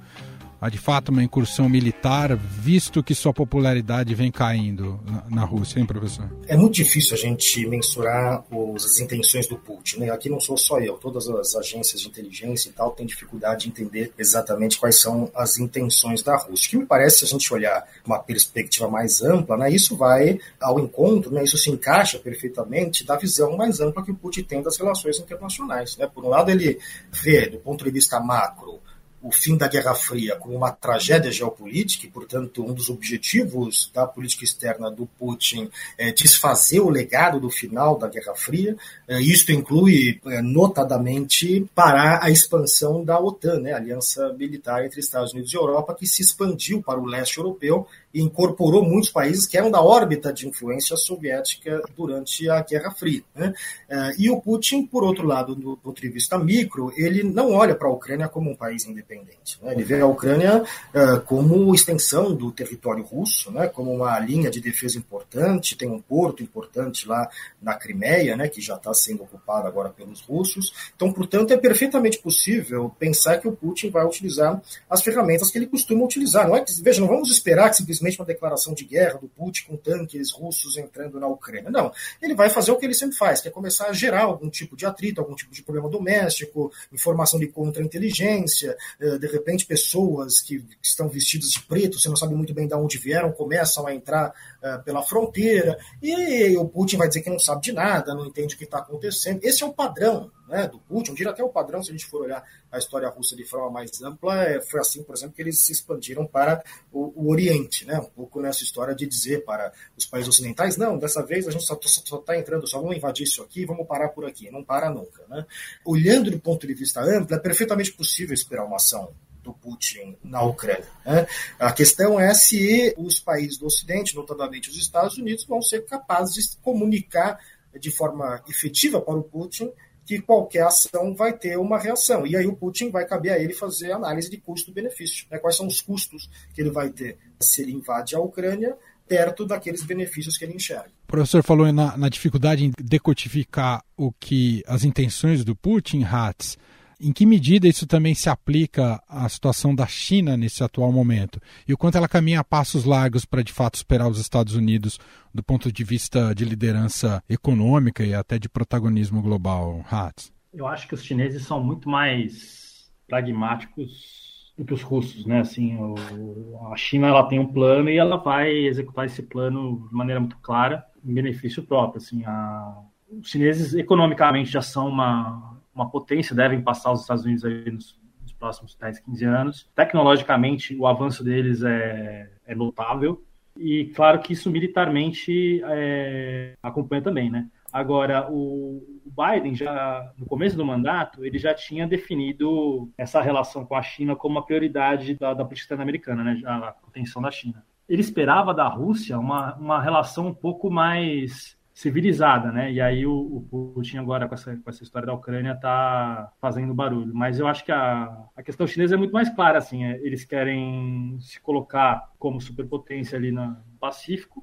a 0.67 0.69
de 0.69 0.79
fato 0.79 1.11
uma 1.11 1.23
incursão 1.23 1.69
militar, 1.69 2.37
visto 2.37 3.01
que 3.01 3.15
sua 3.15 3.33
popularidade 3.33 4.15
vem 4.17 4.33
caindo 4.33 5.01
na, 5.07 5.25
na 5.31 5.45
Rússia, 5.45 5.79
hein, 5.79 5.87
professor? 5.87 6.29
É 6.49 6.57
muito 6.57 6.75
difícil 6.75 7.15
a 7.15 7.17
gente 7.17 7.65
mensurar 7.67 8.45
os, 8.51 8.85
as 8.85 8.99
intenções 8.99 9.47
do 9.47 9.57
Putin. 9.57 10.01
Né? 10.01 10.11
Aqui 10.11 10.29
não 10.29 10.41
sou 10.41 10.57
só 10.57 10.81
eu, 10.81 10.95
todas 10.95 11.29
as 11.29 11.55
agências 11.55 12.01
de 12.01 12.09
inteligência 12.09 12.69
e 12.69 12.73
tal 12.73 12.91
têm 12.91 13.07
dificuldade 13.07 13.63
de 13.65 13.69
entender 13.69 14.13
exatamente 14.19 14.77
quais 14.77 15.01
são 15.01 15.31
as 15.37 15.57
intenções 15.59 16.21
da 16.21 16.37
Rússia. 16.37 16.67
O 16.67 16.71
que 16.71 16.77
me 16.79 16.87
parece, 16.87 17.19
se 17.19 17.25
a 17.27 17.29
gente 17.29 17.55
olhar 17.55 17.87
uma 18.05 18.19
perspectiva 18.19 18.89
mais 18.89 19.23
ampla, 19.23 19.57
né, 19.57 19.71
isso 19.71 19.97
vai 19.97 20.41
ao 20.61 20.81
encontro, 20.81 21.31
né, 21.31 21.45
isso 21.45 21.57
se 21.57 21.71
encaixa 21.71 22.19
perfeitamente 22.19 23.05
da 23.05 23.17
visão 23.17 23.57
mais 23.57 23.81
ampla 23.81 24.05
que 24.05 24.11
o 24.11 24.17
Putin 24.17 24.43
tem 24.43 24.63
das 24.63 24.77
relações 24.77 25.21
internacionais. 25.21 25.97
Né? 25.97 26.09
Por 26.13 26.25
um 26.25 26.29
lado, 26.29 26.51
ele 26.51 26.81
vê, 27.13 27.49
do 27.49 27.59
ponto 27.59 27.85
de 27.85 27.91
vista 27.93 28.19
macro, 28.19 28.81
o 29.27 29.33
fim 29.33 29.57
da 29.57 29.67
Guerra 29.67 29.95
Fria 29.95 30.37
como 30.37 30.57
uma 30.57 30.71
tragédia 30.71 31.33
geopolítica 31.33 32.07
e, 32.07 32.11
portanto, 32.11 32.65
um 32.65 32.73
dos 32.73 32.89
objetivos 32.89 33.91
da 33.93 34.07
política 34.07 34.45
externa 34.45 34.89
do 34.89 35.07
Putin 35.19 35.69
é 35.99 36.13
desfazer 36.13 36.79
o 36.79 36.89
legado 36.89 37.41
do 37.41 37.51
final 37.51 37.99
da 37.99 38.09
Guerra 38.09 38.37
Fria. 38.37 38.77
É, 39.09 39.21
isto 39.21 39.51
inclui, 39.51 40.21
é, 40.27 40.41
notadamente, 40.41 41.67
parar 41.75 42.21
a 42.23 42.31
expansão 42.31 43.05
da 43.05 43.19
OTAN, 43.19 43.59
né, 43.59 43.73
a 43.73 43.79
aliança 43.79 44.33
militar 44.35 44.85
entre 44.85 45.01
Estados 45.01 45.33
Unidos 45.33 45.53
e 45.53 45.57
Europa, 45.57 45.95
que 45.95 46.07
se 46.07 46.23
expandiu 46.23 46.81
para 46.81 47.01
o 47.01 47.05
leste 47.05 47.39
europeu 47.39 47.87
e 48.17 48.23
incorporou 48.23 48.83
muitos 48.83 49.11
países 49.11 49.47
que 49.47 49.59
eram 49.59 49.71
da 49.71 49.83
órbita 49.83 50.33
de 50.33 50.49
influência 50.49 50.97
soviética 50.97 51.83
durante 51.95 52.49
a 52.49 52.63
Guerra 52.63 52.91
Fria. 52.91 53.23
Né? 53.35 53.53
É, 53.89 54.13
e 54.19 54.31
o 54.31 54.41
Putin, 54.41 54.87
por 54.87 55.05
outro 55.05 55.27
lado, 55.27 55.55
do 55.55 55.77
ponto 55.77 56.01
de 56.01 56.09
vista 56.09 56.39
micro, 56.39 56.91
ele 56.97 57.23
não 57.23 57.53
olha 57.53 57.75
para 57.75 57.89
a 57.89 57.93
Ucrânia 57.93 58.27
como 58.27 58.51
um 58.51 58.57
país 58.57 58.87
independente. 58.87 59.59
Né? 59.63 59.73
Ele 59.73 59.85
vê 59.85 60.01
a 60.01 60.07
Ucrânia 60.07 60.65
é, 60.95 61.19
como 61.27 61.75
extensão 61.75 62.35
do 62.35 62.51
território 62.51 63.05
russo, 63.05 63.51
né? 63.51 63.69
como 63.69 63.93
uma 63.93 64.19
linha 64.19 64.51
de 64.51 64.63
defesa 64.63 64.97
importante, 64.97 65.77
tem 65.77 65.91
um 65.91 66.01
porto 66.01 66.43
importante 66.43 67.07
lá 67.07 67.29
na 67.61 67.75
Crimeia, 67.75 68.35
né? 68.35 68.49
que 68.49 68.63
já 68.63 68.77
está 68.77 68.95
sendo 68.95 69.25
ocupado 69.25 69.69
agora 69.69 69.91
pelos 69.91 70.23
russos. 70.23 70.73
Então, 70.97 71.13
portanto, 71.13 71.53
é 71.53 71.57
perfeitamente 71.59 72.19
possível 72.19 72.91
pensar 72.99 73.39
que 73.39 73.49
o 73.49 73.53
Putin 73.53 73.91
vai 73.91 74.07
utilizar 74.07 74.59
as 74.89 75.03
ferramentas 75.03 75.51
que 75.51 75.59
ele 75.59 75.67
costuma 75.67 76.03
utilizar. 76.03 76.49
Não 76.49 76.57
é 76.57 76.63
que, 76.63 76.73
veja, 76.81 77.01
não 77.03 77.09
vamos 77.09 77.31
esperar 77.31 77.69
que 77.69 77.77
simplesmente 77.77 77.96
simplesmente 77.97 78.21
uma 78.21 78.27
declaração 78.27 78.75
de 78.75 78.85
guerra 78.85 79.19
do 79.19 79.29
Putin 79.29 79.65
com 79.67 79.77
tanques 79.77 80.31
russos 80.33 80.77
entrando 80.77 81.19
na 81.19 81.27
Ucrânia. 81.27 81.71
Não. 81.71 81.93
Ele 82.21 82.35
vai 82.35 82.51
fazer 82.51 82.71
o 82.71 82.77
que 82.77 82.85
ele 82.85 82.95
sempre 82.95 83.17
faz, 83.17 83.41
que 83.41 83.49
é 83.49 83.51
começar 83.51 83.87
a 83.89 83.93
gerar 83.93 84.23
algum 84.23 84.49
tipo 84.49 84.77
de 84.77 84.87
atrito, 84.87 85.21
algum 85.21 85.35
tipo 85.35 85.53
de 85.53 85.63
problema 85.63 85.89
doméstico, 85.89 86.73
informação 86.93 87.39
de 87.39 87.49
contra-inteligência, 87.49 88.77
eh, 89.01 89.19
de 89.19 89.27
repente 89.27 89.67
pessoas 89.67 90.41
que 90.41 90.65
estão 90.83 91.09
vestidas 91.09 91.51
de 91.51 91.63
preto, 91.63 91.99
você 91.99 92.09
não 92.09 92.17
sabe 92.17 92.35
muito 92.35 92.55
bem 92.55 92.67
de 92.67 92.75
onde 92.75 92.99
vieram, 92.99 93.33
começam 93.33 93.87
a 93.87 93.95
entrar 93.95 94.33
eh, 94.63 94.79
pela 94.79 95.03
fronteira, 95.03 95.79
e 96.03 96.57
o 96.57 96.67
Putin 96.67 96.97
vai 96.97 97.09
dizer 97.09 97.23
que 97.23 97.31
não 97.31 97.39
sabe 97.39 97.63
de 97.63 97.73
nada, 97.73 98.15
não 98.15 98.27
entende 98.27 98.55
o 98.55 98.59
que 98.59 98.65
está 98.65 98.79
acontecendo. 98.79 99.41
Esse 99.43 99.63
é 99.63 99.67
o 99.67 99.73
padrão 99.73 100.31
né, 100.49 100.67
do 100.69 100.79
Putin, 100.79 101.15
diria 101.15 101.33
até 101.33 101.43
o 101.43 101.49
padrão, 101.49 101.83
se 101.83 101.91
a 101.91 101.93
gente 101.93 102.07
for 102.07 102.23
olhar 102.23 102.43
a 102.71 102.79
história 102.79 103.09
russa 103.09 103.35
de 103.35 103.45
forma 103.45 103.71
mais 103.71 104.03
ampla, 104.03 104.45
é, 104.45 104.61
foi 104.61 104.81
assim, 104.81 105.03
por 105.03 105.15
exemplo, 105.15 105.35
que 105.35 105.43
eles 105.43 105.61
se 105.61 105.73
expandiram 105.73 106.27
para 106.27 106.63
o, 106.93 107.13
o, 107.17 107.31
Oriente, 107.31 107.85
né, 107.85 107.99
um 107.99 108.11
pouco 108.11 108.41
nessa 108.41 108.63
história 108.63 108.95
de 108.95 109.07
dizer 109.07 109.45
para 109.45 109.73
os 109.97 110.07
países 110.07 110.29
ocidentais, 110.29 110.77
não, 110.77 110.99
dessa 110.99 111.25
vez 111.25 111.47
a 111.47 111.51
gente 111.51 111.65
só 111.65 111.75
está 111.75 112.37
entrando, 112.37 112.67
só 112.69 112.81
vamos 112.81 112.97
invadir 112.97 113.25
isso 113.25 113.43
aqui, 113.43 113.65
vamos 113.65 113.87
parar 113.87 114.09
por 114.11 114.25
aqui, 114.25 114.51
não 114.51 114.65
para 114.65 114.91
nunca. 114.91 115.25
Né. 115.29 115.45
Olhando 115.85 116.31
do 116.31 116.39
ponto 116.39 116.67
de 116.67 116.75
vista 116.75 117.01
amplo, 117.01 117.35
é 117.35 117.39
perfeitamente 117.39 117.93
possível 117.93 118.35
esperar 118.35 118.65
uma 118.65 118.77
ação 118.77 119.13
do 119.47 119.53
Putin 119.53 120.17
na 120.25 120.43
Ucrânia. 120.43 120.89
Né? 121.05 121.27
A 121.59 121.73
questão 121.73 122.19
é 122.19 122.35
se 122.35 122.93
os 122.99 123.21
países 123.21 123.57
do 123.57 123.67
Ocidente, 123.67 124.15
notadamente 124.15 124.69
os 124.69 124.77
Estados 124.77 125.17
Unidos, 125.17 125.45
vão 125.47 125.63
ser 125.63 125.85
capazes 125.85 126.35
de 126.35 126.57
comunicar 126.59 127.39
de 127.79 127.91
forma 127.91 128.43
efetiva 128.49 129.01
para 129.01 129.15
o 129.15 129.23
Putin 129.23 129.71
que 130.07 130.21
qualquer 130.21 130.63
ação 130.63 131.15
vai 131.15 131.37
ter 131.37 131.59
uma 131.59 131.79
reação. 131.79 132.27
E 132.27 132.37
aí 132.37 132.47
o 132.47 132.55
Putin 132.55 132.91
vai 132.91 133.05
caber 133.05 133.33
a 133.33 133.39
ele 133.39 133.53
fazer 133.53 133.91
análise 133.91 134.31
de 134.31 134.37
custo-benefício. 134.37 135.27
Né? 135.29 135.39
Quais 135.39 135.57
são 135.57 135.67
os 135.67 135.81
custos 135.81 136.31
que 136.55 136.61
ele 136.61 136.71
vai 136.71 136.89
ter 136.89 137.19
se 137.41 137.61
ele 137.61 137.73
invade 137.73 138.15
a 138.15 138.21
Ucrânia 138.21 138.77
perto 139.09 139.45
daqueles 139.45 139.83
benefícios 139.83 140.37
que 140.37 140.45
ele 140.45 140.55
enxerga. 140.55 140.91
O 141.05 141.07
professor 141.07 141.43
falou 141.43 141.71
na, 141.73 141.97
na 141.97 142.09
dificuldade 142.09 142.65
em 142.65 142.73
decodificar 142.79 143.85
o 143.97 144.13
que 144.13 144.63
as 144.67 144.85
intenções 144.85 145.45
do 145.45 145.55
Putin, 145.55 146.03
Hatz. 146.03 146.59
Em 146.99 147.13
que 147.13 147.27
medida 147.27 147.69
isso 147.69 147.87
também 147.87 148.15
se 148.15 148.31
aplica 148.31 149.03
à 149.07 149.29
situação 149.29 149.75
da 149.75 149.87
China 149.87 150.35
nesse 150.35 150.65
atual 150.65 150.91
momento? 150.91 151.39
E 151.69 151.75
o 151.75 151.77
quanto 151.77 151.99
ela 151.99 152.09
caminha 152.09 152.41
a 152.41 152.45
passos 152.45 152.85
largos 152.85 153.27
para 153.27 153.43
de 153.43 153.53
fato 153.53 153.77
superar 153.77 154.09
os 154.09 154.19
Estados 154.19 154.55
Unidos 154.55 154.99
do 155.35 155.43
ponto 155.43 155.71
de 155.71 155.85
vista 155.85 156.35
de 156.35 156.45
liderança 156.45 157.23
econômica 157.29 158.03
e 158.03 158.15
até 158.15 158.39
de 158.39 158.49
protagonismo 158.49 159.21
global, 159.21 159.85
Hatz? 159.91 160.33
Eu 160.55 160.67
acho 160.67 160.89
que 160.89 160.95
os 160.95 161.05
chineses 161.05 161.43
são 161.43 161.63
muito 161.63 161.87
mais 161.87 162.91
pragmáticos 163.07 164.53
do 164.57 164.65
que 164.65 164.73
os 164.73 164.81
russos, 164.81 165.27
né? 165.27 165.41
Assim, 165.41 165.77
o, 165.77 166.73
a 166.73 166.77
China 166.77 167.09
ela 167.09 167.29
tem 167.29 167.39
um 167.39 167.53
plano 167.53 167.91
e 167.91 167.99
ela 167.99 168.17
vai 168.17 168.51
executar 168.51 169.05
esse 169.05 169.23
plano 169.23 169.87
de 169.87 169.95
maneira 169.95 170.19
muito 170.19 170.39
clara, 170.39 170.83
em 171.05 171.13
benefício 171.13 171.63
próprio. 171.63 171.99
Assim, 171.99 172.25
a, 172.25 172.81
os 173.11 173.29
chineses 173.29 173.75
economicamente 173.75 174.51
já 174.51 174.63
são 174.63 174.89
uma 174.89 175.56
uma 175.77 175.91
potência, 175.91 176.35
devem 176.35 176.61
passar 176.61 176.93
os 176.93 177.03
Estados 177.03 177.25
Unidos 177.25 177.45
aí 177.45 177.71
nos, 177.71 178.01
nos 178.23 178.33
próximos 178.33 178.75
10, 178.75 179.01
15 179.01 179.25
anos. 179.25 179.71
Tecnologicamente, 179.75 180.75
o 180.77 180.87
avanço 180.87 181.23
deles 181.23 181.63
é, 181.63 182.31
é 182.47 182.55
notável. 182.55 183.23
E 183.59 183.87
claro 183.95 184.19
que 184.21 184.33
isso 184.33 184.51
militarmente 184.51 185.63
é, 185.65 186.55
acompanha 186.63 187.03
também, 187.03 187.31
né? 187.31 187.49
Agora, 187.73 188.31
o 188.31 188.83
Biden, 189.05 189.55
já 189.55 190.13
no 190.17 190.25
começo 190.25 190.57
do 190.57 190.65
mandato, 190.65 191.25
ele 191.25 191.39
já 191.39 191.53
tinha 191.53 191.87
definido 191.87 192.91
essa 192.97 193.21
relação 193.21 193.65
com 193.67 193.75
a 193.75 193.83
China 193.83 194.17
como 194.17 194.37
uma 194.37 194.45
prioridade 194.45 195.15
da, 195.15 195.35
da 195.35 195.45
política 195.45 195.75
americana, 195.75 196.25
né? 196.25 196.43
a 196.45 196.75
contenção 196.81 197.21
da 197.21 197.31
China. 197.31 197.65
Ele 197.89 198.01
esperava 198.01 198.55
da 198.55 198.67
Rússia 198.67 199.19
uma, 199.19 199.55
uma 199.57 199.81
relação 199.81 200.29
um 200.29 200.35
pouco 200.35 200.71
mais 200.71 201.56
civilizada, 201.77 202.51
né? 202.51 202.73
E 202.73 202.81
aí 202.81 203.07
o, 203.07 203.13
o, 203.13 203.73
Putin 203.75 203.99
agora 203.99 204.27
com 204.27 204.35
essa, 204.35 204.57
com 204.57 204.71
essa 204.71 204.83
história 204.83 205.05
da 205.05 205.13
Ucrânia 205.13 205.53
está 205.53 206.33
fazendo 206.41 206.73
barulho. 206.73 207.15
Mas 207.15 207.39
eu 207.39 207.47
acho 207.47 207.67
que 207.67 207.71
a, 207.71 208.25
a 208.35 208.43
questão 208.43 208.67
chinesa 208.67 208.95
é 208.95 208.97
muito 208.99 209.13
mais 209.13 209.29
clara, 209.29 209.59
assim. 209.59 209.85
É, 209.85 210.01
eles 210.03 210.25
querem 210.25 211.19
se 211.21 211.39
colocar 211.39 212.11
como 212.19 212.41
superpotência 212.41 213.19
ali 213.19 213.31
no 213.31 213.59
Pacífico. 213.79 214.43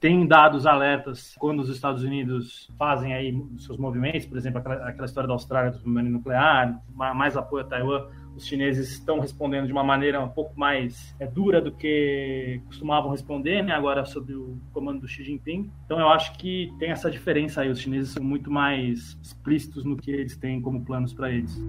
Tem 0.00 0.26
dados 0.26 0.66
alertas 0.66 1.36
quando 1.38 1.60
os 1.60 1.68
Estados 1.68 2.02
Unidos 2.02 2.68
fazem 2.76 3.14
aí 3.14 3.32
seus 3.58 3.78
movimentos, 3.78 4.26
por 4.26 4.36
exemplo, 4.36 4.58
aquela, 4.58 4.88
aquela 4.88 5.06
história 5.06 5.28
da 5.28 5.34
Austrália 5.34 5.70
do 5.70 5.78
submarino 5.78 6.18
nuclear, 6.18 6.82
mais 6.92 7.36
apoio 7.36 7.64
a 7.64 7.68
Taiwan 7.68 8.08
os 8.36 8.46
chineses 8.46 8.90
estão 8.90 9.20
respondendo 9.20 9.66
de 9.66 9.72
uma 9.72 9.84
maneira 9.84 10.20
um 10.20 10.28
pouco 10.28 10.58
mais 10.58 11.14
é, 11.18 11.26
dura 11.26 11.60
do 11.60 11.72
que 11.72 12.60
costumavam 12.66 13.10
responder, 13.10 13.62
né, 13.62 13.72
agora 13.72 14.04
sob 14.04 14.34
o 14.34 14.58
comando 14.72 15.00
do 15.00 15.08
Xi 15.08 15.24
Jinping. 15.24 15.70
Então 15.84 15.98
eu 15.98 16.08
acho 16.08 16.36
que 16.38 16.72
tem 16.78 16.90
essa 16.90 17.10
diferença 17.10 17.60
aí, 17.60 17.70
os 17.70 17.80
chineses 17.80 18.12
são 18.12 18.22
muito 18.22 18.50
mais 18.50 19.18
explícitos 19.22 19.84
no 19.84 19.96
que 19.96 20.10
eles 20.10 20.36
têm 20.36 20.60
como 20.60 20.84
planos 20.84 21.12
para 21.12 21.30
eles. 21.30 21.60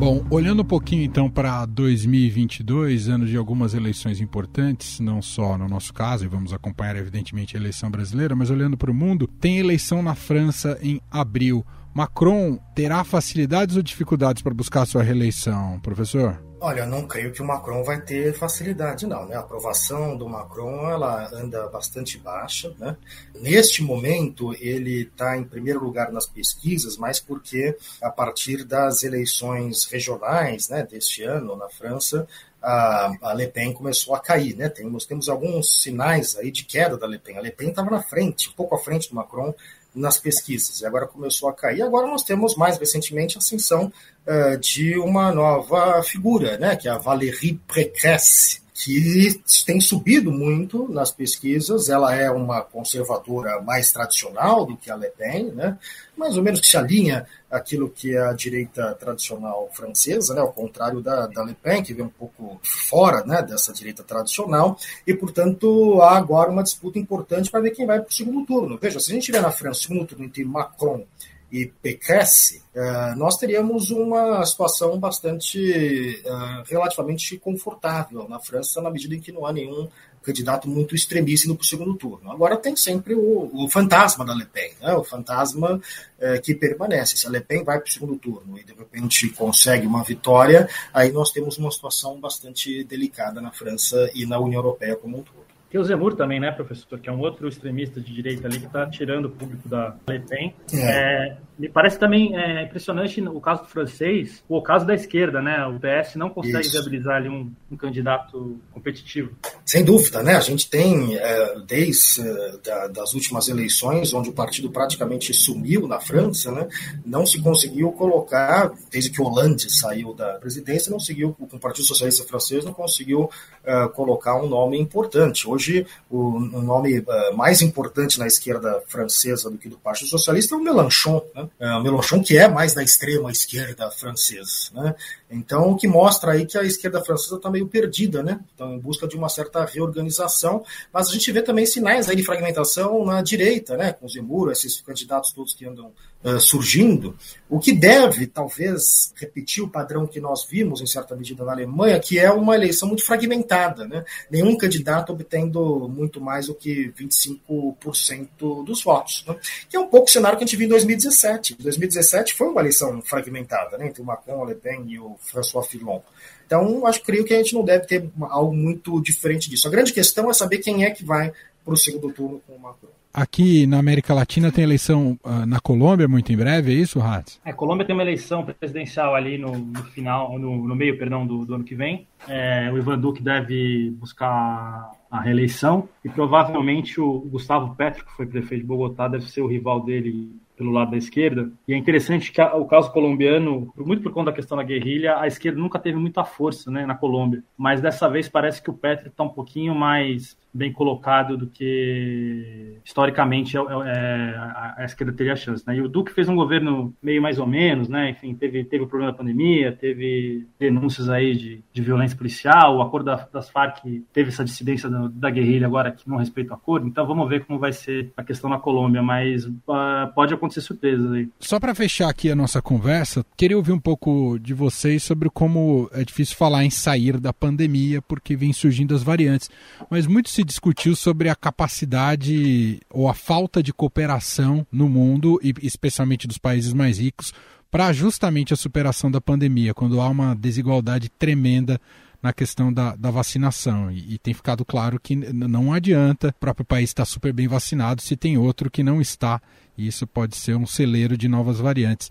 Bom, 0.00 0.24
olhando 0.30 0.62
um 0.62 0.64
pouquinho 0.64 1.04
então 1.04 1.28
para 1.28 1.66
2022, 1.66 3.10
ano 3.10 3.26
de 3.26 3.36
algumas 3.36 3.74
eleições 3.74 4.18
importantes, 4.18 4.98
não 4.98 5.20
só 5.20 5.58
no 5.58 5.68
nosso 5.68 5.92
caso, 5.92 6.24
e 6.24 6.26
vamos 6.26 6.54
acompanhar 6.54 6.96
evidentemente 6.96 7.54
a 7.54 7.60
eleição 7.60 7.90
brasileira, 7.90 8.34
mas 8.34 8.48
olhando 8.48 8.78
para 8.78 8.90
o 8.90 8.94
mundo, 8.94 9.26
tem 9.26 9.58
eleição 9.58 10.02
na 10.02 10.14
França 10.14 10.78
em 10.80 11.02
abril. 11.10 11.66
Macron 12.00 12.58
terá 12.74 13.04
facilidades 13.04 13.76
ou 13.76 13.82
dificuldades 13.82 14.42
para 14.42 14.54
buscar 14.54 14.86
sua 14.86 15.02
reeleição, 15.02 15.78
professor? 15.80 16.42
Olha, 16.58 16.86
não 16.86 17.06
creio 17.06 17.30
que 17.30 17.42
o 17.42 17.44
Macron 17.44 17.84
vai 17.84 18.00
ter 18.00 18.32
facilidade, 18.32 19.06
não. 19.06 19.26
Né? 19.26 19.36
A 19.36 19.40
aprovação 19.40 20.16
do 20.16 20.26
Macron 20.26 20.88
ela 20.88 21.28
anda 21.34 21.68
bastante 21.68 22.16
baixa. 22.16 22.74
Né? 22.78 22.96
Neste 23.34 23.82
momento, 23.82 24.54
ele 24.54 25.02
está 25.02 25.36
em 25.36 25.44
primeiro 25.44 25.84
lugar 25.84 26.10
nas 26.10 26.26
pesquisas, 26.26 26.96
mas 26.96 27.20
porque 27.20 27.76
a 28.00 28.08
partir 28.08 28.64
das 28.64 29.02
eleições 29.02 29.84
regionais 29.84 30.70
né, 30.70 30.82
deste 30.82 31.22
ano 31.22 31.54
na 31.54 31.68
França, 31.68 32.26
a, 32.62 33.12
a 33.20 33.34
Le 33.34 33.48
Pen 33.48 33.74
começou 33.74 34.14
a 34.14 34.20
cair. 34.20 34.56
Né? 34.56 34.70
Temos, 34.70 35.04
temos 35.04 35.28
alguns 35.28 35.82
sinais 35.82 36.34
aí 36.38 36.50
de 36.50 36.64
queda 36.64 36.96
da 36.96 37.06
Le 37.06 37.18
Pen. 37.18 37.36
A 37.36 37.42
Le 37.42 37.50
Pen 37.50 37.68
estava 37.68 37.90
na 37.90 38.02
frente, 38.02 38.48
um 38.48 38.52
pouco 38.52 38.74
à 38.74 38.78
frente 38.78 39.10
do 39.10 39.14
Macron 39.14 39.54
nas 39.94 40.18
pesquisas, 40.18 40.80
e 40.80 40.86
agora 40.86 41.06
começou 41.06 41.48
a 41.48 41.52
cair. 41.52 41.82
Agora 41.82 42.06
nós 42.06 42.22
temos, 42.22 42.54
mais 42.56 42.78
recentemente, 42.78 43.36
a 43.36 43.40
ascensão 43.40 43.92
uh, 44.26 44.58
de 44.58 44.98
uma 44.98 45.32
nova 45.32 46.02
figura, 46.02 46.56
né? 46.58 46.76
que 46.76 46.88
é 46.88 46.90
a 46.90 46.98
Valérie 46.98 47.60
Pécresse, 47.72 48.59
que 48.82 49.42
tem 49.66 49.78
subido 49.78 50.32
muito 50.32 50.88
nas 50.90 51.10
pesquisas. 51.12 51.90
Ela 51.90 52.14
é 52.14 52.30
uma 52.30 52.62
conservadora 52.62 53.60
mais 53.60 53.92
tradicional 53.92 54.64
do 54.64 54.76
que 54.76 54.90
a 54.90 54.96
Le 54.96 55.10
Pen, 55.10 55.52
né? 55.52 55.78
mais 56.16 56.36
ou 56.36 56.42
menos 56.42 56.60
que 56.60 56.66
se 56.66 56.78
alinha 56.78 57.26
aquilo 57.50 57.90
que 57.90 58.14
é 58.14 58.20
a 58.20 58.32
direita 58.32 58.94
tradicional 58.94 59.68
francesa, 59.74 60.34
né? 60.34 60.40
ao 60.40 60.52
contrário 60.52 61.02
da, 61.02 61.26
da 61.26 61.42
Le 61.42 61.54
Pen, 61.54 61.82
que 61.82 61.92
vem 61.92 62.06
um 62.06 62.10
pouco 62.10 62.58
fora 62.62 63.22
né? 63.24 63.42
dessa 63.42 63.70
direita 63.72 64.02
tradicional, 64.02 64.78
e, 65.06 65.12
portanto, 65.12 66.00
há 66.00 66.16
agora 66.16 66.50
uma 66.50 66.62
disputa 66.62 66.98
importante 66.98 67.50
para 67.50 67.60
ver 67.60 67.72
quem 67.72 67.84
vai 67.84 68.00
para 68.00 68.08
o 68.08 68.14
segundo 68.14 68.46
turno. 68.46 68.78
Veja, 68.80 68.98
se 68.98 69.10
a 69.10 69.14
gente 69.14 69.26
tiver 69.26 69.42
na 69.42 69.50
França 69.50 69.80
o 69.80 69.82
segundo 69.82 70.06
turno 70.06 70.24
entre 70.24 70.42
Macron 70.42 71.04
e 71.50 71.66
Pécresse, 71.66 72.62
uh, 72.74 73.16
nós 73.16 73.36
teríamos 73.36 73.90
uma 73.90 74.44
situação 74.46 74.98
bastante 74.98 76.22
uh, 76.24 76.62
relativamente 76.66 77.36
confortável 77.38 78.28
na 78.28 78.38
França, 78.38 78.80
na 78.80 78.90
medida 78.90 79.14
em 79.14 79.20
que 79.20 79.32
não 79.32 79.44
há 79.44 79.52
nenhum 79.52 79.88
candidato 80.22 80.68
muito 80.68 80.94
extremista 80.94 81.46
indo 81.46 81.56
para 81.56 81.64
o 81.64 81.66
segundo 81.66 81.94
turno. 81.94 82.30
Agora 82.30 82.56
tem 82.56 82.76
sempre 82.76 83.14
o, 83.14 83.50
o 83.52 83.68
fantasma 83.70 84.24
da 84.24 84.34
Le 84.34 84.44
Pen, 84.44 84.72
né? 84.80 84.94
o 84.94 85.02
fantasma 85.02 85.76
uh, 85.76 86.42
que 86.42 86.54
permanece. 86.54 87.16
Se 87.16 87.26
a 87.26 87.30
Le 87.30 87.40
Pen 87.40 87.64
vai 87.64 87.78
para 87.80 87.88
o 87.88 87.92
segundo 87.92 88.16
turno 88.16 88.58
e 88.58 88.64
de 88.64 88.72
repente 88.72 89.28
consegue 89.30 89.86
uma 89.86 90.04
vitória, 90.04 90.68
aí 90.92 91.10
nós 91.10 91.32
temos 91.32 91.58
uma 91.58 91.70
situação 91.70 92.20
bastante 92.20 92.84
delicada 92.84 93.40
na 93.40 93.50
França 93.50 94.10
e 94.14 94.26
na 94.26 94.38
União 94.38 94.60
Europeia 94.60 94.94
como 94.94 95.18
um 95.18 95.22
todo. 95.22 95.49
Tem 95.70 95.80
o 95.80 95.84
Zemur 95.84 96.14
também, 96.14 96.40
né, 96.40 96.50
professor, 96.50 96.98
que 96.98 97.08
é 97.08 97.12
um 97.12 97.20
outro 97.20 97.46
extremista 97.46 98.00
de 98.00 98.12
direita 98.12 98.48
ali 98.48 98.58
que 98.58 98.66
está 98.66 98.86
tirando 98.86 99.26
o 99.26 99.30
público 99.30 99.68
da 99.68 99.94
Le 100.08 100.18
Pen. 100.18 100.52
É. 100.74 100.76
É, 100.76 101.36
me 101.60 101.68
parece 101.68 101.98
também 101.98 102.34
é, 102.34 102.62
impressionante 102.62 103.20
o 103.20 103.38
caso 103.38 103.64
do 103.64 103.68
francês, 103.68 104.42
o 104.48 104.62
caso 104.62 104.86
da 104.86 104.94
esquerda, 104.94 105.42
né? 105.42 105.66
O 105.66 105.78
PS 105.78 106.16
não 106.16 106.30
consegue 106.30 106.62
Isso. 106.62 106.72
viabilizar 106.72 107.16
ali 107.16 107.28
um, 107.28 107.52
um, 107.70 107.76
candidato 107.76 108.58
competitivo. 108.72 109.32
Sem 109.66 109.84
dúvida, 109.84 110.22
né? 110.22 110.36
A 110.36 110.40
gente 110.40 110.70
tem, 110.70 111.16
é, 111.16 111.56
desde 111.66 112.22
é, 112.22 112.56
da, 112.64 112.86
das 112.88 113.12
últimas 113.12 113.46
eleições, 113.48 114.14
onde 114.14 114.30
o 114.30 114.32
partido 114.32 114.70
praticamente 114.70 115.34
sumiu 115.34 115.86
na 115.86 116.00
França, 116.00 116.50
né? 116.50 116.66
Não 117.04 117.26
se 117.26 117.38
conseguiu 117.42 117.92
colocar, 117.92 118.72
desde 118.90 119.10
que 119.10 119.20
Hollande 119.20 119.70
saiu 119.70 120.14
da 120.14 120.38
presidência, 120.38 120.88
não 120.88 120.96
conseguiu, 120.96 121.34
com 121.34 121.56
o 121.56 121.60
Partido 121.60 121.84
Socialista 121.84 122.24
Francês, 122.24 122.64
não 122.64 122.72
conseguiu 122.72 123.24
uh, 123.24 123.88
colocar 123.90 124.42
um 124.42 124.48
nome 124.48 124.78
importante. 124.78 125.46
Hoje, 125.46 125.86
o 126.08 126.38
um 126.38 126.62
nome 126.62 127.00
uh, 127.00 127.36
mais 127.36 127.60
importante 127.60 128.18
na 128.18 128.26
esquerda 128.26 128.82
francesa 128.88 129.50
do 129.50 129.58
que 129.58 129.68
do 129.68 129.76
Partido 129.76 130.08
Socialista 130.08 130.54
é 130.54 130.58
o 130.58 130.62
Mélenchon, 130.62 131.22
né? 131.34 131.49
Uh, 131.58 131.82
Mélenchon, 131.82 132.22
que 132.22 132.36
é 132.36 132.46
mais 132.48 132.74
da 132.74 132.82
extrema 132.82 133.30
esquerda 133.30 133.90
francesa. 133.90 134.70
Né? 134.72 134.94
Então, 135.30 135.70
o 135.70 135.76
que 135.76 135.88
mostra 135.88 136.32
aí 136.32 136.46
que 136.46 136.58
a 136.58 136.62
esquerda 136.62 137.02
francesa 137.04 137.36
está 137.36 137.50
meio 137.50 137.66
perdida, 137.66 138.22
né? 138.22 138.40
Então, 138.54 138.74
em 138.74 138.78
busca 138.78 139.06
de 139.06 139.16
uma 139.16 139.28
certa 139.28 139.64
reorganização, 139.64 140.64
mas 140.92 141.08
a 141.08 141.12
gente 141.12 141.30
vê 141.32 141.42
também 141.42 141.66
sinais 141.66 142.08
aí 142.08 142.16
de 142.16 142.24
fragmentação 142.24 143.04
na 143.04 143.22
direita, 143.22 143.76
né? 143.76 143.92
Com 143.92 144.08
Zemmour, 144.08 144.50
esses 144.50 144.80
candidatos 144.80 145.32
todos 145.32 145.54
que 145.54 145.66
andam 145.66 145.92
surgindo, 146.38 147.16
o 147.48 147.58
que 147.58 147.72
deve, 147.72 148.26
talvez, 148.26 149.12
repetir 149.16 149.64
o 149.64 149.68
padrão 149.68 150.06
que 150.06 150.20
nós 150.20 150.44
vimos, 150.44 150.82
em 150.82 150.86
certa 150.86 151.16
medida, 151.16 151.44
na 151.44 151.52
Alemanha, 151.52 151.98
que 151.98 152.18
é 152.18 152.30
uma 152.30 152.54
eleição 152.54 152.86
muito 152.86 153.04
fragmentada, 153.04 153.86
né? 153.88 154.04
Nenhum 154.30 154.56
candidato 154.56 155.12
obtendo 155.12 155.88
muito 155.88 156.20
mais 156.20 156.46
do 156.46 156.54
que 156.54 156.92
25% 156.92 158.64
dos 158.64 158.82
votos, 158.82 159.24
né? 159.26 159.34
que 159.68 159.76
é 159.76 159.80
um 159.80 159.88
pouco 159.88 160.08
o 160.08 160.10
cenário 160.10 160.36
que 160.36 160.44
a 160.44 160.46
gente 160.46 160.56
viu 160.56 160.66
em 160.66 160.70
2017. 160.70 161.56
2017 161.58 162.34
foi 162.34 162.48
uma 162.48 162.60
eleição 162.60 163.00
fragmentada, 163.00 163.78
né? 163.78 163.86
Entre 163.86 164.02
o 164.02 164.04
Macron, 164.04 164.42
o 164.42 164.44
Le 164.44 164.54
Pen 164.54 164.84
e 164.88 164.98
o 164.98 165.16
François 165.20 165.66
Fillon. 165.66 166.00
Então, 166.46 166.86
acho 166.86 167.02
creio 167.02 167.24
que 167.24 167.32
a 167.32 167.38
gente 167.38 167.54
não 167.54 167.64
deve 167.64 167.86
ter 167.86 168.10
algo 168.22 168.54
muito 168.54 169.00
diferente 169.00 169.48
disso. 169.48 169.66
A 169.68 169.70
grande 169.70 169.92
questão 169.92 170.28
é 170.28 170.34
saber 170.34 170.58
quem 170.58 170.84
é 170.84 170.90
que 170.90 171.04
vai 171.04 171.32
para 171.64 171.74
o 171.74 171.76
segundo 171.76 172.12
turno 172.12 172.42
com 172.46 172.54
o 172.54 172.58
Macron. 172.58 172.99
Aqui 173.12 173.66
na 173.66 173.78
América 173.78 174.14
Latina 174.14 174.52
tem 174.52 174.62
eleição 174.62 175.18
uh, 175.24 175.44
na 175.44 175.58
Colômbia 175.58 176.06
muito 176.06 176.32
em 176.32 176.36
breve, 176.36 176.72
é 176.72 176.74
isso, 176.74 177.00
Ratz? 177.00 177.40
É, 177.44 177.52
Colômbia 177.52 177.84
tem 177.84 177.92
uma 177.92 178.02
eleição 178.02 178.44
presidencial 178.44 179.16
ali 179.16 179.36
no, 179.36 179.58
no 179.58 179.82
final, 179.84 180.38
no, 180.38 180.68
no, 180.68 180.76
meio, 180.76 180.96
perdão, 180.96 181.26
do, 181.26 181.44
do 181.44 181.54
ano 181.56 181.64
que 181.64 181.74
vem. 181.74 182.06
É, 182.28 182.70
o 182.72 182.78
Ivan 182.78 182.98
Duque 182.98 183.20
deve 183.20 183.90
buscar 183.98 184.92
a 185.10 185.20
reeleição 185.20 185.88
e 186.04 186.08
provavelmente 186.08 187.00
o 187.00 187.18
Gustavo 187.20 187.74
Petro, 187.74 188.04
que 188.04 188.12
foi 188.12 188.26
prefeito 188.26 188.62
de 188.62 188.66
Bogotá, 188.66 189.08
deve 189.08 189.28
ser 189.28 189.40
o 189.40 189.46
rival 189.48 189.82
dele 189.84 190.30
pelo 190.60 190.70
lado 190.70 190.90
da 190.90 190.98
esquerda. 190.98 191.50
E 191.66 191.72
é 191.72 191.76
interessante 191.76 192.30
que 192.30 192.40
o 192.42 192.66
caso 192.66 192.92
colombiano, 192.92 193.72
muito 193.76 194.02
por 194.02 194.12
conta 194.12 194.30
da 194.30 194.36
questão 194.36 194.58
da 194.58 194.62
guerrilha, 194.62 195.18
a 195.18 195.26
esquerda 195.26 195.58
nunca 195.58 195.78
teve 195.78 195.98
muita 195.98 196.22
força 196.22 196.70
né, 196.70 196.84
na 196.84 196.94
Colômbia. 196.94 197.42
Mas 197.56 197.80
dessa 197.80 198.10
vez 198.10 198.28
parece 198.28 198.62
que 198.62 198.68
o 198.68 198.74
Petro 198.74 199.08
está 199.08 199.24
um 199.24 199.30
pouquinho 199.30 199.74
mais 199.74 200.36
bem 200.52 200.72
colocado 200.72 201.36
do 201.36 201.46
que 201.46 202.76
historicamente 202.84 203.56
é, 203.56 203.60
é, 203.60 204.34
a, 204.78 204.84
esquerda 204.84 205.12
teria 205.12 205.36
chance. 205.36 205.64
Né? 205.66 205.76
E 205.76 205.80
o 205.80 205.88
Duque 205.88 206.12
fez 206.12 206.28
um 206.28 206.34
governo 206.34 206.94
meio 207.02 207.22
mais 207.22 207.38
ou 207.38 207.46
menos, 207.46 207.88
né? 207.88 208.10
enfim, 208.10 208.34
teve, 208.34 208.64
teve 208.64 208.84
o 208.84 208.86
problema 208.86 209.12
da 209.12 209.18
pandemia, 209.18 209.72
teve 209.72 210.46
denúncias 210.58 211.08
aí 211.08 211.34
de, 211.34 211.62
de 211.72 211.82
violência 211.82 212.16
policial, 212.16 212.76
o 212.76 212.82
acordo 212.82 213.06
da, 213.06 213.28
das 213.32 213.48
Farc 213.48 213.84
teve 214.12 214.30
essa 214.30 214.44
dissidência 214.44 214.88
da, 214.88 215.08
da, 215.12 215.30
guerrilha 215.30 215.66
agora 215.66 215.92
que 215.92 216.08
não 216.08 216.16
respeita 216.16 216.52
o 216.52 216.56
acordo, 216.56 216.86
então 216.86 217.06
vamos 217.06 217.28
ver 217.28 217.44
como 217.44 217.58
vai 217.58 217.72
ser 217.72 218.12
a 218.16 218.24
questão 218.24 218.50
na 218.50 218.58
Colômbia, 218.58 219.02
mas 219.02 219.46
uh, 219.46 220.12
pode 220.14 220.34
acontecer 220.34 220.60
surpresas 220.60 221.12
aí. 221.12 221.28
Só 221.38 221.60
para 221.60 221.74
fechar 221.74 222.08
aqui 222.08 222.30
a 222.30 222.36
nossa 222.36 222.60
conversa, 222.60 223.24
queria 223.36 223.56
ouvir 223.56 223.72
um 223.72 223.78
pouco 223.78 224.38
de 224.38 224.52
vocês 224.52 225.02
sobre 225.02 225.30
como 225.30 225.88
é 225.92 226.04
difícil 226.04 226.36
falar 226.36 226.64
em 226.64 226.70
sair 226.70 227.18
da 227.18 227.32
pandemia, 227.32 228.02
porque 228.02 228.34
vem 228.36 228.52
surgindo 228.52 228.94
as 228.94 229.02
variantes, 229.02 229.50
mas 229.88 230.06
muito 230.06 230.28
se 230.28 230.39
se 230.40 230.44
discutiu 230.44 230.96
sobre 230.96 231.28
a 231.28 231.34
capacidade 231.34 232.80
ou 232.88 233.08
a 233.08 233.14
falta 233.14 233.62
de 233.62 233.72
cooperação 233.72 234.66
no 234.72 234.88
mundo, 234.88 235.38
e 235.42 235.54
especialmente 235.62 236.26
dos 236.26 236.38
países 236.38 236.72
mais 236.72 236.98
ricos, 236.98 237.34
para 237.70 237.92
justamente 237.92 238.54
a 238.54 238.56
superação 238.56 239.10
da 239.10 239.20
pandemia, 239.20 239.74
quando 239.74 240.00
há 240.00 240.08
uma 240.08 240.34
desigualdade 240.34 241.10
tremenda 241.10 241.78
na 242.22 242.32
questão 242.32 242.72
da, 242.72 242.96
da 242.96 243.10
vacinação. 243.10 243.90
E, 243.90 244.14
e, 244.14 244.18
tem 244.18 244.32
ficado 244.32 244.64
claro 244.64 244.98
que 244.98 245.14
não 245.14 245.72
adianta 245.72 246.28
o 246.28 246.40
próprio 246.40 246.64
país 246.64 246.90
estar 246.90 247.04
super 247.04 247.32
bem 247.32 247.46
vacinado 247.46 248.02
se 248.02 248.16
tem 248.16 248.38
outro 248.38 248.70
que 248.70 248.82
não 248.82 249.00
está. 249.00 249.40
E 249.76 249.86
isso 249.86 250.06
pode 250.06 250.36
ser 250.36 250.56
um 250.56 250.66
celeiro 250.66 251.16
de 251.16 251.28
novas 251.28 251.58
variantes. 251.58 252.10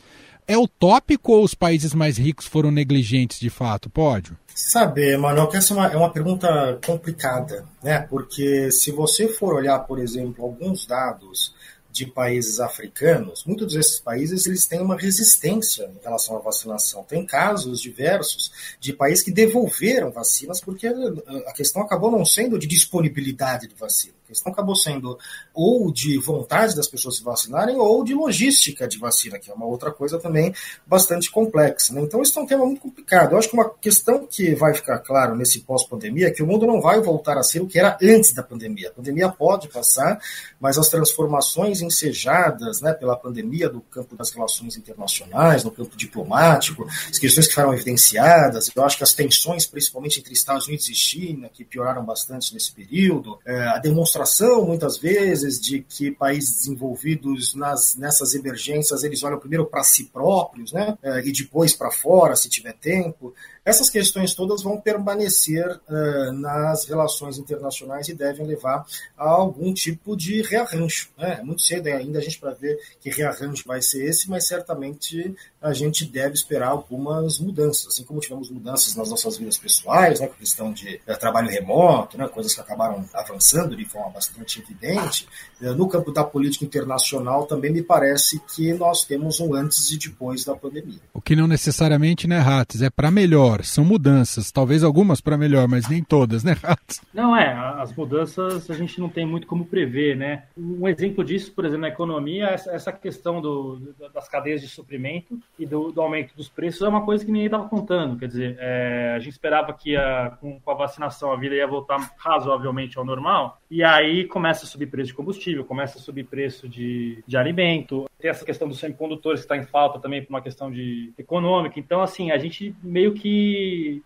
É 0.50 0.58
utópico 0.58 1.34
ou 1.34 1.44
os 1.44 1.54
países 1.54 1.94
mais 1.94 2.18
ricos 2.18 2.48
foram 2.48 2.72
negligentes 2.72 3.40
de 3.40 3.52
fato? 3.52 3.88
Pode? 3.88 4.32
Saber, 4.56 5.16
Manuel, 5.16 5.48
que 5.48 5.58
essa 5.58 5.76
é 5.76 5.78
uma, 5.78 5.88
é 5.90 5.96
uma 5.96 6.12
pergunta 6.12 6.80
complicada, 6.84 7.64
né? 7.84 8.00
Porque 8.10 8.72
se 8.72 8.90
você 8.90 9.28
for 9.28 9.54
olhar, 9.54 9.78
por 9.78 10.00
exemplo, 10.00 10.44
alguns 10.44 10.88
dados 10.88 11.54
de 11.92 12.08
países 12.08 12.60
africanos, 12.60 13.44
muitos 13.46 13.76
desses 13.76 14.00
países 14.00 14.48
eles 14.48 14.66
têm 14.66 14.82
uma 14.82 14.98
resistência 14.98 15.84
em 15.84 16.04
relação 16.04 16.36
à 16.36 16.40
vacinação. 16.40 17.04
Tem 17.04 17.24
casos 17.24 17.80
diversos 17.80 18.52
de 18.80 18.92
países 18.92 19.24
que 19.24 19.32
devolveram 19.32 20.10
vacinas 20.10 20.60
porque 20.60 20.88
a 20.88 21.54
questão 21.54 21.84
acabou 21.84 22.10
não 22.10 22.26
sendo 22.26 22.58
de 22.58 22.66
disponibilidade 22.66 23.68
de 23.68 23.76
vacina 23.76 24.19
questão 24.30 24.52
acabou 24.52 24.76
sendo 24.76 25.18
ou 25.54 25.92
de 25.92 26.20
vontade 26.20 26.76
das 26.76 26.88
pessoas 26.88 27.18
se 27.18 27.24
vacinarem 27.24 27.78
ou 27.78 28.04
de 28.04 28.14
logística 28.14 28.88
de 28.88 29.00
vacina, 29.00 29.40
que 29.40 29.50
é 29.50 29.54
uma 29.54 29.66
outra 29.66 29.92
coisa 29.92 30.20
também 30.20 30.54
bastante 30.86 31.32
complexa. 31.32 31.94
Né? 31.94 32.02
Então, 32.02 32.22
isso 32.22 32.38
é 32.38 32.42
um 32.42 32.46
tema 32.46 32.66
muito 32.66 32.82
complicado. 32.82 33.32
Eu 33.32 33.40
acho 33.40 33.50
que 33.50 33.56
uma 33.56 33.70
questão 33.70 34.28
que 34.28 34.54
vai 34.54 34.74
ficar 34.74 35.00
claro 35.00 35.36
nesse 35.36 35.62
pós-pandemia 35.62 36.28
é 36.28 36.32
que 36.32 36.44
o 36.44 36.48
mundo 36.48 36.68
não 36.68 36.80
vai 36.80 37.02
voltar 37.02 37.38
a 37.38 37.44
ser 37.44 37.62
o 37.62 37.68
que 37.68 37.80
era 37.80 37.98
antes 38.02 38.32
da 38.34 38.44
pandemia. 38.44 38.90
A 38.90 38.92
pandemia 38.92 39.30
pode 39.30 39.68
passar, 39.68 40.20
mas 40.60 40.78
as 40.78 40.90
transformações 40.90 41.82
ensejadas 41.82 42.82
né, 42.82 42.94
pela 42.94 43.18
pandemia 43.18 43.68
do 43.68 43.82
campo 43.82 44.16
das 44.16 44.30
relações 44.30 44.78
internacionais, 44.78 45.64
no 45.64 45.72
campo 45.72 45.98
diplomático, 45.98 46.88
as 47.10 47.18
questões 47.18 47.48
que 47.48 47.56
foram 47.56 47.74
evidenciadas, 47.74 48.70
eu 48.76 48.84
acho 48.84 48.98
que 48.98 49.04
as 49.04 49.14
tensões, 49.14 49.66
principalmente 49.66 50.20
entre 50.20 50.34
Estados 50.34 50.68
Unidos 50.68 50.88
e 50.88 50.94
China, 50.94 51.50
que 51.52 51.66
pioraram 51.66 52.06
bastante 52.06 52.54
nesse 52.54 52.72
período, 52.72 53.40
é, 53.46 53.68
a 53.70 53.78
demonstração 53.80 54.19
demonstração, 54.20 54.66
muitas 54.66 54.98
vezes, 54.98 55.60
de 55.60 55.82
que 55.82 56.12
países 56.12 56.60
desenvolvidos 56.60 57.56
nas, 57.56 57.96
nessas 57.96 58.34
emergências 58.34 59.04
eles 59.04 59.24
olham 59.24 59.40
primeiro 59.40 59.66
para 59.66 59.84
si 59.84 60.06
próprios, 60.06 60.74
né? 60.74 60.98
Eh, 61.02 61.24
e 61.26 61.32
depois 61.32 61.74
para 61.74 61.92
fora, 61.92 62.36
se 62.36 62.50
tiver 62.50 62.74
tempo. 62.74 63.34
Essas 63.70 63.88
questões 63.88 64.34
todas 64.34 64.64
vão 64.64 64.82
permanecer 64.82 65.80
uh, 65.88 66.32
nas 66.34 66.86
relações 66.86 67.38
internacionais 67.38 68.08
e 68.08 68.16
devem 68.16 68.48
levar 68.48 68.84
a 69.16 69.30
algum 69.30 69.72
tipo 69.72 70.18
de 70.18 70.42
rearranjo. 70.42 71.10
Né? 71.16 71.38
É 71.40 71.44
muito 71.44 71.62
cedo 71.62 71.86
ainda 71.86 72.18
a 72.18 72.22
gente 72.22 72.40
para 72.40 72.50
ver 72.50 72.80
que 73.00 73.12
rearranjo 73.12 73.64
vai 73.68 73.80
ser 73.80 74.06
esse, 74.06 74.28
mas 74.28 74.48
certamente 74.48 75.36
a 75.62 75.72
gente 75.72 76.04
deve 76.04 76.34
esperar 76.34 76.70
algumas 76.70 77.38
mudanças, 77.38 77.88
assim 77.94 78.04
como 78.04 78.20
tivemos 78.20 78.50
mudanças 78.50 78.96
nas 78.96 79.12
nossas 79.12 79.38
vidas 79.38 79.60
pessoais, 79.60 80.20
né, 80.20 80.26
com 80.26 80.34
questão 80.34 80.74
de, 80.74 81.00
de 81.06 81.20
trabalho 81.20 81.50
remoto, 81.50 82.18
né, 82.18 82.28
coisas 82.28 82.56
que 82.56 82.62
acabaram 82.62 83.06
avançando 83.14 83.76
de 83.76 83.86
forma 83.86 84.10
bastante 84.10 84.62
evidente. 84.62 85.28
Eh, 85.62 85.72
no 85.74 85.88
campo 85.88 86.12
da 86.12 86.24
política 86.24 86.66
internacional 86.66 87.46
também 87.46 87.72
me 87.72 87.84
parece 87.84 88.42
que 88.56 88.74
nós 88.74 89.06
temos 89.06 89.40
um 89.40 89.54
antes 89.54 89.92
e 89.92 90.00
depois 90.00 90.44
da 90.44 90.56
pandemia. 90.56 91.00
O 91.14 91.22
que 91.22 91.36
não 91.36 91.48
necessariamente, 91.48 92.28
né, 92.28 92.40
Rates, 92.40 92.82
é 92.82 92.90
para 92.90 93.12
melhor, 93.12 93.59
são 93.68 93.84
mudanças, 93.84 94.52
talvez 94.52 94.84
algumas 94.84 95.22
para 95.22 95.38
melhor, 95.38 95.68
mas 95.68 95.88
nem 95.90 96.04
todas, 96.04 96.44
né, 96.44 96.56
Rates? 96.62 97.02
Não 97.14 97.36
é, 97.36 97.54
as 97.82 97.94
mudanças 97.96 98.70
a 98.70 98.74
gente 98.74 99.00
não 99.00 99.10
tem 99.10 99.26
muito 99.26 99.48
como 99.48 99.66
prever, 99.66 100.16
né? 100.16 100.44
Um 100.58 100.88
exemplo 100.88 101.24
disso, 101.24 101.52
por 101.54 101.66
exemplo, 101.66 101.82
na 101.82 101.90
economia, 101.90 102.48
essa 102.48 102.92
questão 102.92 103.42
do, 103.42 103.94
das 104.14 104.28
cadeias 104.28 104.62
de 104.62 104.68
suprimento 104.68 105.40
e 105.58 105.66
do, 105.66 105.92
do 105.92 106.02
aumento 106.02 106.36
dos 106.36 106.50
preços 106.50 106.82
é 106.82 106.88
uma 106.88 107.06
coisa 107.06 107.26
que 107.26 107.32
ninguém 107.32 107.48
estava 107.48 107.68
contando, 107.68 108.18
quer 108.18 108.28
dizer, 108.28 108.58
é, 108.60 109.14
a 109.16 109.20
gente 109.20 109.34
esperava 109.34 109.74
que 109.74 109.96
a, 109.96 110.38
com, 110.40 110.60
com 110.60 110.72
a 110.72 110.76
vacinação 110.76 111.32
a 111.32 111.38
vida 111.38 111.56
ia 111.56 111.68
voltar 111.68 112.14
razoavelmente 112.18 112.98
ao 112.98 113.06
normal, 113.06 113.62
e 113.70 113.84
aí 113.84 114.26
começa 114.26 114.66
a 114.66 114.68
subir 114.68 114.88
preço 114.88 115.10
de 115.10 115.14
combustível, 115.14 115.64
começa 115.64 115.98
a 115.98 116.02
subir 116.02 116.26
preço 116.26 116.68
de, 116.68 117.24
de 117.28 117.38
alimento, 117.38 118.10
tem 118.20 118.30
essa 118.30 118.44
questão 118.46 118.68
dos 118.68 118.80
semicondutores 118.80 119.42
que 119.42 119.46
está 119.46 119.56
em 119.56 119.64
falta 119.64 120.00
também 120.00 120.22
por 120.22 120.30
uma 120.30 120.42
questão 120.42 120.70
de 120.70 121.14
econômica. 121.18 121.80
Então, 121.80 122.02
assim, 122.02 122.32
a 122.32 122.38
gente 122.38 122.76
meio 122.84 123.14
que 123.14 123.39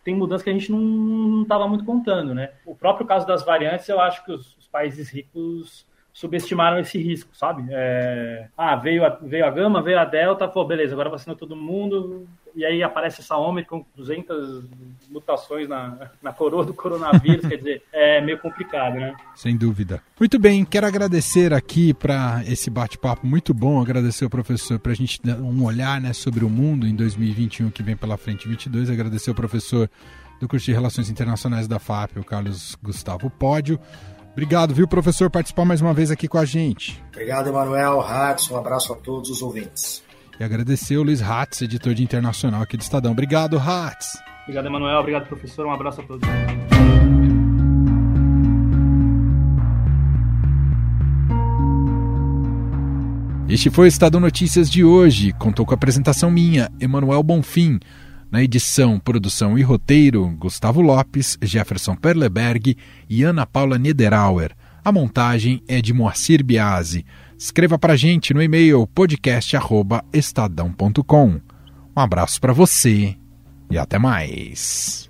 tem 0.04 0.16
mudanças 0.16 0.44
que 0.44 0.50
a 0.50 0.54
gente 0.54 0.72
não 0.72 1.44
estava 1.44 1.68
muito 1.68 1.86
contando, 1.86 2.34
né? 2.34 2.52
O 2.66 2.76
próprio 2.76 3.06
caso 3.06 3.26
das 3.26 3.44
variantes, 3.44 3.88
eu 3.90 4.00
acho 4.00 4.24
que 4.26 4.32
os, 4.32 4.56
os 4.58 4.68
países 4.68 5.10
ricos 5.10 5.86
subestimaram 6.14 6.80
esse 6.80 6.98
risco, 6.98 7.36
sabe? 7.36 7.66
É... 7.72 8.48
Ah, 8.56 8.76
veio 8.76 9.04
a, 9.04 9.10
veio 9.10 9.46
a 9.46 9.50
gama, 9.50 9.82
veio 9.82 10.00
a 10.00 10.06
delta, 10.06 10.48
pô, 10.48 10.64
beleza, 10.64 10.94
agora 10.94 11.10
vacina 11.10 11.36
todo 11.36 11.56
mundo, 11.56 12.28
e 12.56 12.66
aí 12.66 12.84
aparece 12.84 13.22
essa 13.22 13.36
Ômicron 13.36 13.80
com 13.80 13.86
200 13.96 14.64
mutações 15.10 15.68
na, 15.68 16.12
na 16.22 16.32
coroa 16.32 16.64
do 16.66 16.74
coronavírus, 16.74 17.48
quer 17.48 17.58
dizer, 17.58 17.84
é 17.92 18.22
meio 18.22 18.40
complicado, 18.40 18.96
né? 18.96 19.16
Sem 19.36 19.58
dúvida. 19.58 20.02
Muito 20.20 20.38
bem, 20.40 20.64
quero 20.64 20.86
agradecer 20.86 21.54
aqui 21.54 21.94
para 21.94 22.44
esse 22.48 22.70
bate-papo 22.70 23.26
muito 23.26 23.54
bom, 23.54 23.82
agradecer 23.82 24.24
ao 24.24 24.30
professor 24.30 24.80
para 24.80 24.92
a 24.92 24.96
gente 24.96 25.22
dar 25.22 25.38
um 25.38 25.64
olhar 25.64 26.00
né, 26.00 26.14
sobre 26.14 26.46
o 26.46 26.50
mundo 26.50 26.88
em 26.88 26.96
2021 26.96 27.72
que 27.72 27.84
vem 27.84 27.96
pela 27.96 28.18
frente 28.18 28.48
22, 28.48 28.90
agradecer 28.90 29.30
ao 29.30 29.36
professor 29.36 29.90
do 30.40 30.48
curso 30.48 30.66
de 30.66 30.74
Relações 30.74 31.10
Internacionais 31.10 31.68
da 31.68 31.80
FAP, 31.80 32.18
o 32.18 32.24
Carlos 32.24 32.76
Gustavo 32.82 33.30
Pódio. 33.30 33.80
Obrigado, 34.32 34.74
viu, 34.74 34.88
professor, 34.88 35.30
participar 35.30 35.64
mais 35.64 35.80
uma 35.80 35.94
vez 35.94 36.10
aqui 36.10 36.28
com 36.28 36.38
a 36.38 36.46
gente. 36.46 37.02
Obrigado, 37.10 37.50
Emanuel, 37.50 38.00
Ratz, 38.00 38.50
um 38.50 38.58
abraço 38.58 38.92
a 38.92 38.96
todos 38.96 39.30
os 39.30 39.42
ouvintes. 39.42 40.04
E 40.40 40.44
agradecer 40.44 40.98
o 40.98 41.04
Luiz 41.04 41.22
Hatz, 41.22 41.62
editor 41.62 41.94
de 41.94 42.04
internacional 42.04 42.62
aqui 42.62 42.76
do 42.76 42.82
Estadão. 42.82 43.12
Obrigado, 43.12 43.58
Hatz. 43.58 44.18
Obrigado, 44.44 44.66
Emanuel. 44.66 45.00
Obrigado, 45.00 45.28
professor. 45.28 45.66
Um 45.66 45.72
abraço 45.72 46.02
a 46.02 46.04
todos. 46.04 46.28
Este 53.48 53.70
foi 53.70 53.86
o 53.86 53.88
Estadão 53.88 54.20
Notícias 54.20 54.70
de 54.70 54.84
hoje. 54.84 55.32
Contou 55.34 55.66
com 55.66 55.74
a 55.74 55.76
apresentação 55.76 56.32
minha, 56.32 56.72
Emanuel 56.80 57.22
Bonfim. 57.22 57.80
Na 58.32 58.42
edição, 58.42 59.00
produção 59.00 59.60
e 59.60 59.62
roteiro, 59.62 60.28
Gustavo 60.40 60.82
Lopes, 60.82 61.38
Jefferson 61.40 61.96
Perleberg 61.96 62.76
e 63.08 63.22
Ana 63.22 63.46
Paula 63.46 63.78
Niederauer. 63.78 64.56
A 64.84 64.92
montagem 64.92 65.62
é 65.68 65.80
de 65.80 65.94
Moacir 65.94 66.44
Biasi. 66.44 67.06
Escreva 67.44 67.78
para 67.78 67.92
a 67.92 67.98
gente 67.98 68.34
no 68.34 68.42
e-mail 68.42 68.88
podcast@estadão.com. 68.88 71.28
Um 71.28 72.00
abraço 72.00 72.40
para 72.40 72.54
você 72.54 73.18
e 73.70 73.78
até 73.78 74.00
mais. 74.00 75.10